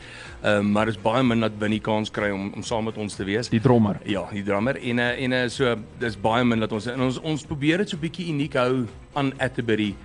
Ehm 0.41 0.59
um, 0.65 0.71
maar 0.71 0.85
dis 0.89 0.97
baie 1.01 1.23
min 1.23 1.39
dat 1.39 1.51
Winnie 1.59 1.79
kans 1.79 2.09
kry 2.11 2.31
om 2.33 2.51
om 2.55 2.63
saam 2.63 2.83
met 2.89 2.97
ons 2.97 3.13
te 3.15 3.23
wees. 3.23 3.49
Die 3.49 3.61
drummer. 3.61 3.99
Ja, 4.05 4.25
die 4.31 4.43
drummer 4.43 4.75
en 4.81 4.97
uh, 4.97 5.23
en 5.23 5.31
uh, 5.31 5.47
so 5.49 5.75
dis 5.99 6.17
baie 6.19 6.43
min 6.43 6.59
dat 6.59 6.71
ons 6.71 6.87
en 6.87 7.01
ons 7.01 7.19
ons 7.21 7.43
probeer 7.45 7.77
dit 7.77 7.89
so 7.89 7.97
bietjie 7.97 8.27
uniek 8.33 8.46
hou 8.55 8.87
aan 9.13 9.33
Atterbury 9.39 9.95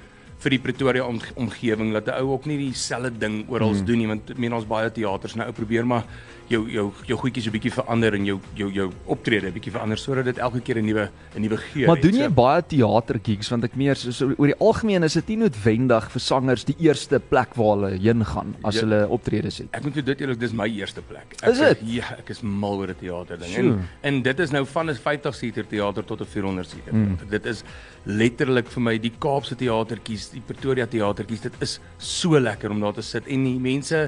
vir 0.42 0.50
die 0.50 0.58
Pretoria 0.58 1.04
om, 1.06 1.20
omgewing 1.36 1.92
dat 1.92 2.06
'n 2.08 2.20
ou 2.22 2.32
ook 2.34 2.46
nie 2.46 2.58
dieselfde 2.58 3.18
ding 3.18 3.44
oral 3.48 3.74
mm. 3.74 3.84
doen 3.86 3.98
nie 3.98 4.06
want 4.06 4.38
meen 4.38 4.52
ons 4.52 4.66
baie 4.66 4.90
teaters 4.90 5.34
nou 5.34 5.46
ou 5.46 5.52
probeer 5.52 5.86
maar 5.86 6.04
jou 6.48 6.68
jou 6.68 6.92
jou 7.06 7.16
goedjies 7.18 7.46
'n 7.46 7.52
bietjie 7.52 7.72
verander 7.72 8.14
en 8.14 8.24
jou 8.24 8.40
jou 8.54 8.70
jou 8.70 8.90
optrede 9.06 9.46
'n 9.48 9.52
bietjie 9.52 9.72
verander 9.72 9.98
sodat 9.98 10.24
dit 10.24 10.38
elke 10.38 10.60
keer 10.60 10.78
'n 10.78 10.84
nuwe 10.86 11.08
'n 11.36 11.40
nuwe 11.40 11.56
geur 11.56 11.86
Maar 11.86 11.96
het. 11.96 12.04
doen 12.04 12.20
jy 12.20 12.24
So- 12.28 12.30
baie 12.30 12.62
teater 12.62 13.20
gigs 13.22 13.48
want 13.50 13.64
ek 13.64 13.76
meer 13.76 13.96
so, 13.96 14.10
so 14.10 14.34
oor 14.36 14.46
die 14.46 14.58
algemeen 14.60 15.02
is 15.04 15.14
dit 15.14 15.28
nie 15.28 15.36
noodwendig 15.36 16.10
vir 16.10 16.20
sangers 16.20 16.64
die 16.64 16.76
eerste 16.78 17.20
plek 17.20 17.54
waar 17.54 17.76
hulle 17.76 17.98
heen 17.98 18.24
gaan 18.24 18.54
as 18.64 18.74
Ja. 18.74 18.80
hulle 18.80 19.08
optredes 19.08 19.58
het. 19.58 19.68
Ek 19.72 19.84
moet 19.84 19.94
vir 19.94 20.02
dit 20.04 20.20
eerlik, 20.20 20.38
dis 20.40 20.52
my 20.52 20.68
eerste 20.68 21.02
plek. 21.02 21.26
Ek 21.42 21.48
Is 21.52 21.58
dit? 21.58 21.78
Ja, 21.84 22.16
ek 22.18 22.30
is 22.30 22.42
mal 22.42 22.78
oor 22.78 22.88
'n 22.88 22.96
teater 22.98 23.38
ding. 23.38 23.50
Sjoe. 23.50 23.72
En 23.72 23.88
en 24.02 24.22
dit 24.22 24.38
is 24.40 24.50
nou 24.50 24.66
van 24.66 24.90
'n 24.90 24.94
50 24.94 25.34
seater 25.34 25.66
teater 25.66 26.04
tot 26.04 26.20
'n 26.20 26.24
400 26.26 26.68
seater. 26.68 26.94
Mm. 26.94 27.16
teater. 27.16 27.30
Dit 27.30 27.46
is 27.46 27.64
letterlik 28.04 28.68
vir 28.68 28.82
my 28.82 28.98
die 28.98 29.12
Kaapse 29.18 29.54
teatertjies, 29.54 30.31
die 30.32 30.44
Pretoria 30.46 30.86
teatertjies. 30.90 31.46
Dit 31.48 31.58
is 31.64 31.78
so 31.98 32.40
lekker 32.40 32.72
om 32.72 32.80
daar 32.82 32.96
te 32.96 33.04
sit 33.06 33.28
en 33.30 33.44
die 33.48 33.58
mense 33.62 34.06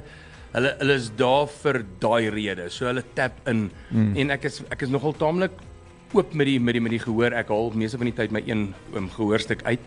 hulle 0.54 0.72
hulle 0.78 0.96
is 1.00 1.10
daar 1.18 1.46
vir 1.50 1.82
daai 2.02 2.30
rede. 2.34 2.68
So 2.70 2.88
hulle 2.88 3.04
tap 3.18 3.40
in 3.50 3.68
mm. 3.90 4.12
en 4.22 4.34
ek 4.36 4.48
is 4.50 4.62
ek 4.74 4.86
is 4.86 4.92
nogal 4.94 5.16
taamlik 5.18 5.56
oop 6.14 6.34
met 6.38 6.46
die 6.46 6.60
met 6.62 6.76
die 6.76 6.82
met 6.84 6.94
die 6.94 7.02
gehoor. 7.02 7.34
Ek 7.34 7.50
haal 7.50 7.72
meeste 7.74 7.98
van 8.00 8.10
die 8.10 8.16
tyd 8.16 8.34
my 8.34 8.44
een 8.46 8.68
um, 8.94 9.08
gehoorstuk 9.16 9.64
uit. 9.66 9.82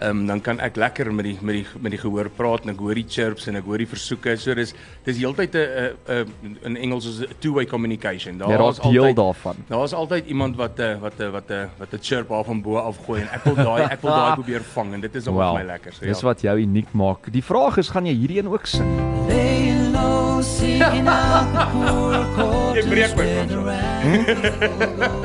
Um, 0.00 0.26
dan 0.28 0.38
kan 0.40 0.60
ek 0.62 0.76
lekker 0.76 1.08
met 1.12 1.24
die 1.26 1.36
met 1.42 1.54
die 1.56 1.66
met 1.82 1.90
die 1.90 1.98
gehoor 1.98 2.28
praat 2.30 2.62
en 2.62 2.70
ek 2.70 2.78
hoor 2.78 2.94
die 2.94 3.06
chirps 3.08 3.48
en 3.50 3.56
ek 3.56 3.64
hoor 3.66 3.78
die 3.82 3.86
versoeke. 3.90 4.36
So 4.38 4.54
dis 4.54 4.72
dis 5.04 5.16
heeltyd 5.18 5.54
'n 5.54 5.96
'n 6.06 6.54
in 6.62 6.76
Engels 6.76 7.06
is 7.06 7.20
'n 7.22 7.34
two-way 7.40 7.66
communication. 7.66 8.38
Jy 8.38 8.46
raak 8.56 8.70
is 8.70 8.78
deel 8.78 9.02
altyd- 9.02 9.16
daarvan. 9.16 9.56
Daar 9.68 9.84
is 9.84 9.92
altyd 9.92 10.26
iemand 10.26 10.56
wat 10.56 10.78
'n 10.78 11.00
wat 11.00 11.18
'n 11.18 11.30
wat 11.32 11.50
'n 11.50 11.66
wat 11.78 11.92
'n 11.92 11.98
chirp 12.00 12.30
af 12.30 12.46
van 12.46 12.62
bo 12.62 12.76
af 12.76 12.96
gooi 13.06 13.20
en 13.22 13.28
ek 13.32 13.44
wil 13.44 13.54
daai 13.56 13.82
ek 13.90 14.00
wil 14.02 14.10
daai 14.10 14.34
probeer 14.40 14.62
vang 14.62 14.94
en 14.94 15.00
dit 15.00 15.14
is 15.16 15.26
om 15.26 15.34
Wel, 15.36 15.54
my 15.54 15.62
lekker. 15.64 15.92
So 15.92 16.06
Dis 16.06 16.20
ja. 16.20 16.26
wat 16.26 16.40
jou 16.42 16.58
uniek 16.58 16.92
maak. 16.92 17.32
Die 17.32 17.42
vraag 17.42 17.78
is, 17.78 17.88
gaan 17.88 18.06
jy 18.06 18.14
hierdie 18.14 18.38
een 18.38 18.48
ook 18.48 18.66
sing? 18.66 18.86
Laying 19.28 19.92
low, 19.92 20.40
seeking 20.42 21.08
out 21.08 21.52
the 21.52 21.66
poor 21.72 22.24
quarters 22.34 22.84
Jy 22.84 22.90
breek 22.90 23.16
my 23.16 23.24
where 23.24 23.38
van 23.38 23.48
the 23.48 23.54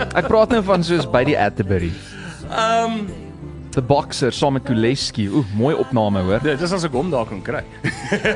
so. 0.10 0.18
Ek 0.18 0.28
praat 0.28 0.50
nou 0.50 0.64
van 0.64 0.84
soos 0.84 1.06
by 1.06 1.24
die 1.24 1.38
Atterbury. 1.38 1.92
Ehm 2.50 3.23
The 3.74 3.82
Boxer 3.82 4.30
saam 4.32 4.54
met 4.54 4.68
Kuleski. 4.68 5.24
Oeh, 5.34 5.46
mooi 5.58 5.74
opname 5.74 6.22
hoor. 6.28 6.44
Dit 6.46 6.62
is 6.62 6.74
as 6.76 6.84
ek 6.86 6.94
hom 6.94 7.08
daar 7.10 7.26
kan 7.26 7.40
kry. 7.42 7.64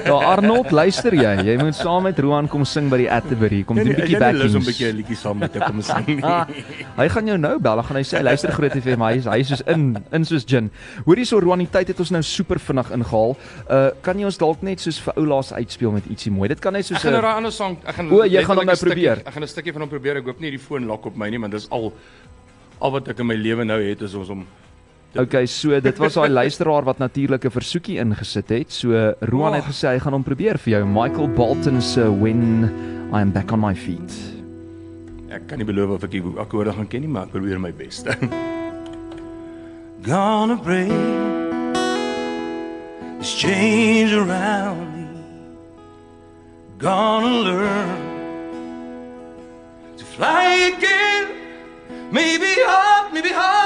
Ja 0.08 0.15
Arnold, 0.32 0.71
luister 0.73 1.13
jy? 1.13 1.34
Jy 1.45 1.58
moet 1.62 1.78
saam 1.78 2.08
met 2.08 2.17
Roan 2.23 2.47
kom 2.50 2.63
sing 2.65 2.88
by 2.89 2.97
die 3.04 3.10
Atterbury. 3.13 3.60
Kom 3.67 3.78
doen 3.78 3.91
'n 3.91 4.00
bietjie 4.00 4.17
backing. 4.17 4.41
Lus 4.41 4.56
om 4.58 4.63
'n 4.63 4.65
bietjie 4.65 4.88
'n 4.89 4.95
liedjie 4.97 5.17
saam 5.19 5.38
met 5.38 5.54
te 5.54 5.62
kom 5.62 5.84
sing. 5.86 6.23
Hy 7.02 7.08
gaan 7.13 7.30
jou 7.30 7.38
nou 7.38 7.54
bel, 7.62 7.76
dan 7.78 7.86
gaan 7.86 8.00
hy 8.02 8.04
sê 8.10 8.23
luister 8.26 8.52
Groot 8.52 8.73
FM, 8.82 9.06
hy 9.06 9.13
is 9.21 9.30
hy 9.30 9.38
is 9.45 9.54
soos 9.54 9.63
in 9.69 9.86
in 10.12 10.26
soos 10.26 10.45
gin. 10.50 10.71
Hoorie 11.06 11.26
so 11.30 11.39
Roan, 11.39 11.62
die 11.62 11.69
tyd 11.69 11.93
het 11.93 12.00
ons 12.02 12.10
nou 12.17 12.23
super 12.26 12.58
vinnig 12.58 12.89
ingehaal. 12.97 13.38
Uh 13.69 13.89
kan 14.02 14.17
jy 14.17 14.26
ons 14.26 14.41
dalk 14.41 14.65
net 14.65 14.82
soos 14.82 14.97
vir 15.06 15.13
oulaas 15.21 15.54
uitspeel 15.54 15.91
met 15.91 16.06
ietsie 16.10 16.34
mooi? 16.34 16.50
Dit 16.50 16.60
kan 16.60 16.73
net 16.73 16.89
Ek 16.89 16.97
soos 16.97 17.06
gaan 17.06 17.13
nou 17.13 17.21
'n 17.21 17.30
daai 17.30 17.38
ander 17.38 17.52
sang, 17.54 17.78
ek 17.86 17.95
gaan 17.95 18.10
O, 18.10 18.23
jy 18.26 18.41
gaan 18.41 18.58
hom 18.58 18.65
nou 18.65 18.78
probeer. 18.78 19.21
Ek 19.21 19.34
gaan 19.34 19.43
'n 19.43 19.54
stukkie 19.54 19.73
van 19.73 19.82
hom 19.86 19.89
probeer. 19.89 20.17
Ek 20.17 20.26
hoop 20.26 20.39
nie 20.41 20.50
die 20.50 20.63
foon 20.65 20.88
lak 20.88 21.06
op 21.06 21.15
my 21.15 21.30
nie, 21.30 21.38
want 21.38 21.54
dis 21.54 21.69
al 21.69 21.93
al 22.82 22.91
wat 22.91 23.08
ek 23.08 23.19
in 23.19 23.28
my 23.28 23.36
lewe 23.36 23.65
nou 23.65 23.82
het 23.82 24.02
is 24.02 24.13
ons 24.13 24.30
om 24.30 24.45
Okay, 25.15 25.46
so 25.48 25.80
dit 25.82 25.98
was 25.98 26.13
daai 26.13 26.30
luisteraar 26.30 26.84
wat 26.84 26.98
natuurlik 27.00 27.43
'n 27.46 27.50
versoekie 27.52 27.98
ingesit 27.98 28.50
het. 28.50 28.72
So 28.72 29.13
Roan 29.20 29.54
het 29.54 29.63
Oh. 29.63 29.70
gesê 29.70 29.88
hy 29.93 30.00
gaan 30.00 30.13
hom 30.13 30.24
probeer 30.24 30.58
vir 30.58 30.72
jou. 30.80 30.86
Michael 30.86 31.28
Bolton 31.30 31.82
se 31.82 32.02
When 32.12 32.63
I 33.13 33.22
am 33.22 33.32
back 33.32 33.52
on 33.52 33.60
my 33.60 33.76
feet. 33.76 34.12
ek 35.30 35.48
kan 35.48 35.58
nie 35.58 35.65
beloof 35.65 35.89
of 35.89 36.04
ek 36.04 36.12
die 36.12 36.22
akkoorde 36.22 36.74
gaan 36.74 36.88
ken 36.88 37.02
nie, 37.02 37.10
maar 37.10 37.24
ek 37.24 37.32
probeer 37.32 37.60
my 37.60 37.72
bes. 37.72 38.04
Gonna 40.04 40.56
break 40.56 40.89
this 43.20 43.34
change 43.36 44.13
around 44.13 44.80
me. 44.96 45.06
Gonna 46.78 47.28
learn 47.43 47.98
to 49.98 50.04
fly 50.06 50.72
again. 50.78 51.26
Maybe 52.12 52.46
hard, 52.65 53.12
maybe 53.13 53.30
hard, 53.34 53.57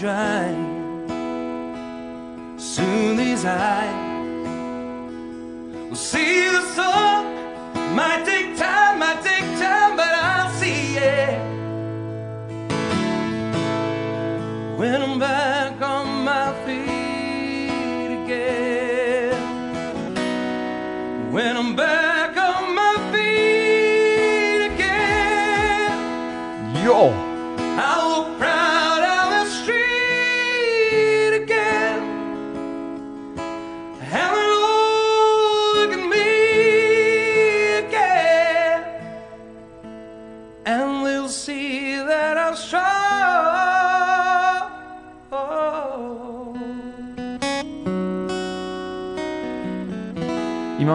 dry. 0.00 0.48
Soon 2.56 3.16
these 3.18 3.44
eyes 3.44 4.46
will 5.90 5.94
see 5.94 6.48
the 6.48 6.62
sun. 6.74 7.19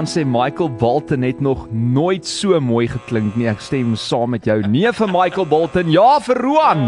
Iemand 0.05 0.17
sê 0.17 0.29
Michael 0.29 0.69
Bolton 0.71 1.21
het 1.21 1.39
nog 1.39 1.67
nooit 1.71 2.27
so 2.27 2.59
mooi 2.61 2.85
geklink 2.87 3.33
nie. 3.33 3.47
Ek 3.49 3.57
stem 3.57 3.95
saam 3.97 4.35
met 4.35 4.45
jou. 4.45 4.59
Nee 4.69 4.91
vir 4.93 5.09
Michael 5.09 5.47
Bolton, 5.49 5.87
ja 5.89 6.19
vir 6.21 6.37
Roan. 6.45 6.83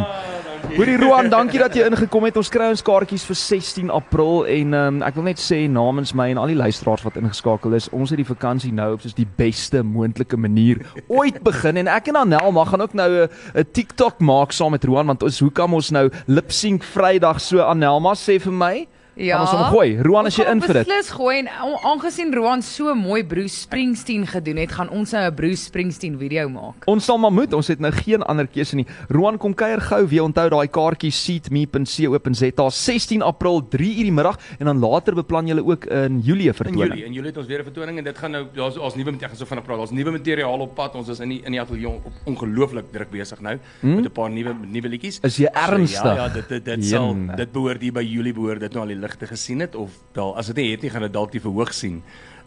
Hoorie 0.76 1.00
Roan, 1.02 1.32
dankie 1.34 1.58
dat 1.58 1.74
jy 1.74 1.88
ingekom 1.90 2.28
het. 2.28 2.38
Ons 2.38 2.52
kry 2.54 2.68
ons 2.70 2.84
kaartjies 2.86 3.26
vir 3.26 3.38
16 3.40 3.90
April 3.90 4.46
en 4.54 4.78
um, 4.78 5.00
ek 5.08 5.18
wil 5.18 5.26
net 5.32 5.42
sê 5.42 5.64
namens 5.66 6.14
my 6.14 6.28
en 6.30 6.42
al 6.44 6.54
die 6.54 6.60
luisteraars 6.60 7.08
wat 7.08 7.18
ingeskakel 7.18 7.74
is, 7.74 7.88
ons 7.90 8.14
het 8.14 8.22
die 8.22 8.28
vakansie 8.28 8.70
nou 8.70 8.92
op 9.00 9.02
soos 9.02 9.18
die 9.18 9.26
beste 9.40 9.82
moontlike 9.82 10.38
manier 10.38 10.84
ooit 11.10 11.42
begin 11.42 11.82
en 11.82 11.90
ek 11.90 12.12
en 12.14 12.22
Anelma 12.22 12.68
gaan 12.70 12.86
ook 12.86 12.94
nou 12.94 13.10
'n 13.26 13.66
TikTok 13.74 14.22
maak 14.22 14.54
saam 14.54 14.78
met 14.78 14.86
Roan 14.86 15.10
want 15.10 15.26
ons 15.26 15.40
hoe 15.40 15.50
kan 15.50 15.74
ons 15.74 15.90
nou 15.90 16.12
lip 16.28 16.52
sync 16.52 16.84
Vrydag 16.84 17.42
so 17.42 17.66
Anelma 17.66 18.14
sê 18.14 18.38
vir 18.38 18.54
my? 18.54 18.76
Ja. 19.18 19.38
Gaan 19.38 19.42
ons 19.42 19.52
hom 19.52 19.64
gooi. 19.74 19.98
Roan 20.02 20.26
as 20.26 20.36
jy 20.36 20.44
Ons 20.46 20.52
in 20.54 20.62
vir 20.62 20.74
dit. 20.74 20.88
Beslis 20.88 21.10
gooi 21.10 21.40
en 21.40 21.48
aan- 21.48 21.78
aangesien 21.84 22.34
Roan 22.34 22.62
so 22.62 22.94
mooi 22.96 23.24
Bruce 23.24 23.56
Springsteen 23.60 24.28
gedoen 24.28 24.58
het, 24.58 24.72
gaan 24.72 24.90
ons 24.90 25.12
nou 25.12 25.26
'n 25.32 25.34
Bruce 25.36 25.64
Springsteen 25.64 26.18
video 26.18 26.50
maak. 26.50 26.86
Ons 26.86 27.06
sal 27.06 27.18
maar 27.18 27.32
moet, 27.32 27.54
ons 27.54 27.68
het 27.68 27.80
nou 27.80 27.92
geen 27.92 28.22
ander 28.24 28.48
keuse 28.48 28.76
nie. 28.76 28.86
Roan 29.10 29.38
kom 29.38 29.54
kuier 29.54 29.82
gou 29.82 30.06
weer. 30.08 30.24
Onthou 30.24 30.50
daai 30.50 30.68
kaartjie 30.68 31.12
seatme.co.za 31.12 32.70
16 32.70 33.22
April 33.22 33.62
3 33.70 33.98
uur 33.98 34.04
die 34.04 34.12
middag 34.12 34.38
en 34.60 34.66
dan 34.66 34.80
later 34.80 35.16
beplan 35.16 35.48
julle 35.48 35.64
ook 35.66 35.86
in 35.86 36.22
Julie 36.22 36.46
'n 36.46 36.48
In 36.48 36.54
vertoning. 36.54 36.88
Julie, 36.94 37.06
in 37.06 37.14
Julie 37.14 37.30
het 37.30 37.38
ons 37.38 37.48
weer 37.48 37.60
'n 37.60 37.64
vertoning 37.64 37.98
en 37.98 38.04
dit 38.04 38.18
gaan 38.18 38.32
nou 38.32 38.46
daar's 38.56 38.78
ons 38.78 38.96
nuwe 38.96 39.12
ek 39.12 39.22
gaan 39.22 39.36
so 39.36 39.46
vinnig 39.46 39.64
praat. 39.66 39.78
Daar's 39.78 39.92
nuwe 39.92 40.12
materiaal 40.12 40.60
op 40.60 40.76
pad. 40.76 40.96
Ons 40.96 41.10
is 41.10 41.20
in 41.20 41.30
die 41.30 41.42
in 41.46 41.52
die 41.52 41.62
ateljee 41.62 41.88
op 41.88 42.12
ongelooflik 42.26 42.92
druk 42.92 43.10
besig 43.12 43.42
nou 43.42 43.58
Hmm? 43.82 43.96
met 43.96 44.06
'n 44.06 44.12
paar 44.12 44.30
nuwe 44.30 44.56
nuwe 44.68 44.88
liedjies. 44.90 45.20
Is 45.24 45.38
jy 45.38 45.48
ernstig? 45.54 46.02
So, 46.02 46.08
ja, 46.08 46.16
ja, 46.16 46.30
dit 46.30 46.48
dit, 46.50 46.66
dit 46.66 46.86
sal 46.86 47.16
dit 47.36 47.52
behoort 47.52 47.82
hier 47.82 47.92
by 47.94 48.02
Julie 48.04 48.34
behoort 48.34 48.60
dit 48.60 48.74
nou 48.74 48.82
al 48.82 48.88
die 48.88 48.96
ligte 49.08 49.28
gesien 49.28 49.60
het 49.64 49.76
of 49.76 49.92
wel 50.14 50.36
as 50.38 50.50
dit 50.52 50.56
nie 50.60 50.72
het 50.76 50.82
nie 50.86 50.92
gaan 50.94 51.06
dit 51.08 51.14
dalk 51.16 51.32
die 51.32 51.42
verhoog 51.44 51.72
sien 51.74 52.02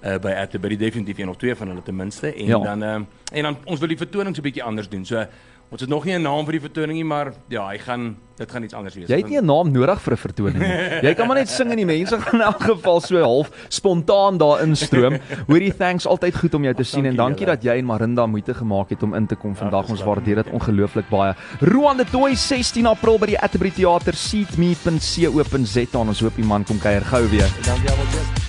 uh, 0.04 0.18
by 0.22 0.32
Atterbury 0.42 0.76
definitief 0.80 1.18
een 1.18 1.28
of 1.32 1.36
twee 1.40 1.54
van 1.56 1.68
hulle 1.72 1.82
ten 1.82 1.96
minste 1.96 2.30
en 2.34 2.46
Ja. 2.52 2.58
dan 2.58 2.82
uh, 2.82 2.94
en 3.38 3.42
dan 3.48 3.56
ons 3.64 3.78
wil 3.80 3.88
die 3.88 3.96
vertoning 4.00 4.34
so 4.36 4.40
'n 4.42 4.48
bietjie 4.48 4.62
anders 4.64 4.88
doen. 4.88 5.04
So 5.06 5.24
ons 5.70 5.80
het 5.80 5.90
nog 5.90 6.04
nie 6.04 6.14
'n 6.18 6.22
naam 6.22 6.44
vir 6.44 6.52
die 6.52 6.60
vertoning 6.60 6.96
nie, 6.98 7.04
maar 7.04 7.32
ja, 7.48 7.68
hy 7.68 7.78
gaan 7.78 8.16
dit 8.40 8.50
gaan 8.50 8.62
iets 8.62 8.74
anders 8.74 8.94
wees. 8.94 9.08
Jy 9.08 9.16
het 9.16 9.28
nie 9.28 9.38
'n 9.38 9.44
naam 9.44 9.70
nodig 9.70 10.00
vir 10.00 10.12
'n 10.12 10.16
vertoning 10.16 10.58
nie. 10.58 11.02
Jy 11.08 11.14
kan 11.14 11.26
maar 11.26 11.36
net 11.36 11.48
sing 11.48 11.70
en 11.70 11.76
die 11.76 11.84
mense 11.86 12.18
gaan 12.20 12.40
in 12.40 12.46
elk 12.46 12.62
geval 12.62 13.00
so 13.00 13.20
half 13.22 13.50
spontaan 13.68 14.38
daar 14.38 14.62
instroom. 14.62 15.18
Hoorie, 15.46 15.74
thanks, 15.76 16.06
altyd 16.06 16.36
goed 16.36 16.54
om 16.54 16.62
jou 16.64 16.74
te 16.74 16.82
sien 16.82 17.06
en 17.06 17.16
dankie 17.16 17.44
julle. 17.46 17.56
dat 17.56 17.62
jy 17.62 17.78
en 17.78 17.84
Marinda 17.84 18.26
moeite 18.26 18.54
gemaak 18.54 18.90
het 18.90 19.02
om 19.02 19.14
in 19.14 19.26
te 19.26 19.36
kom 19.36 19.54
vandag. 19.56 19.82
dis 19.86 19.90
Ons 19.90 20.02
waardeer 20.02 20.34
dit 20.42 20.50
ongelooflik 20.50 21.08
baie. 21.08 21.34
Roan 21.60 21.96
de 21.96 22.04
Tooi 22.04 22.34
16 22.36 22.86
April 22.86 23.18
by 23.18 23.26
die 23.26 23.38
Atterbury 23.38 23.70
Theater 23.70 24.14
seatme.co.za. 24.14 25.98
Ons 25.98 26.20
hoop 26.20 26.36
die 26.36 26.44
man 26.44 26.64
kom 26.64 26.78
kuier 26.78 27.02
gou 27.04 27.28
weer. 27.28 27.48
Dankie 27.64 27.90
almal. 27.90 28.39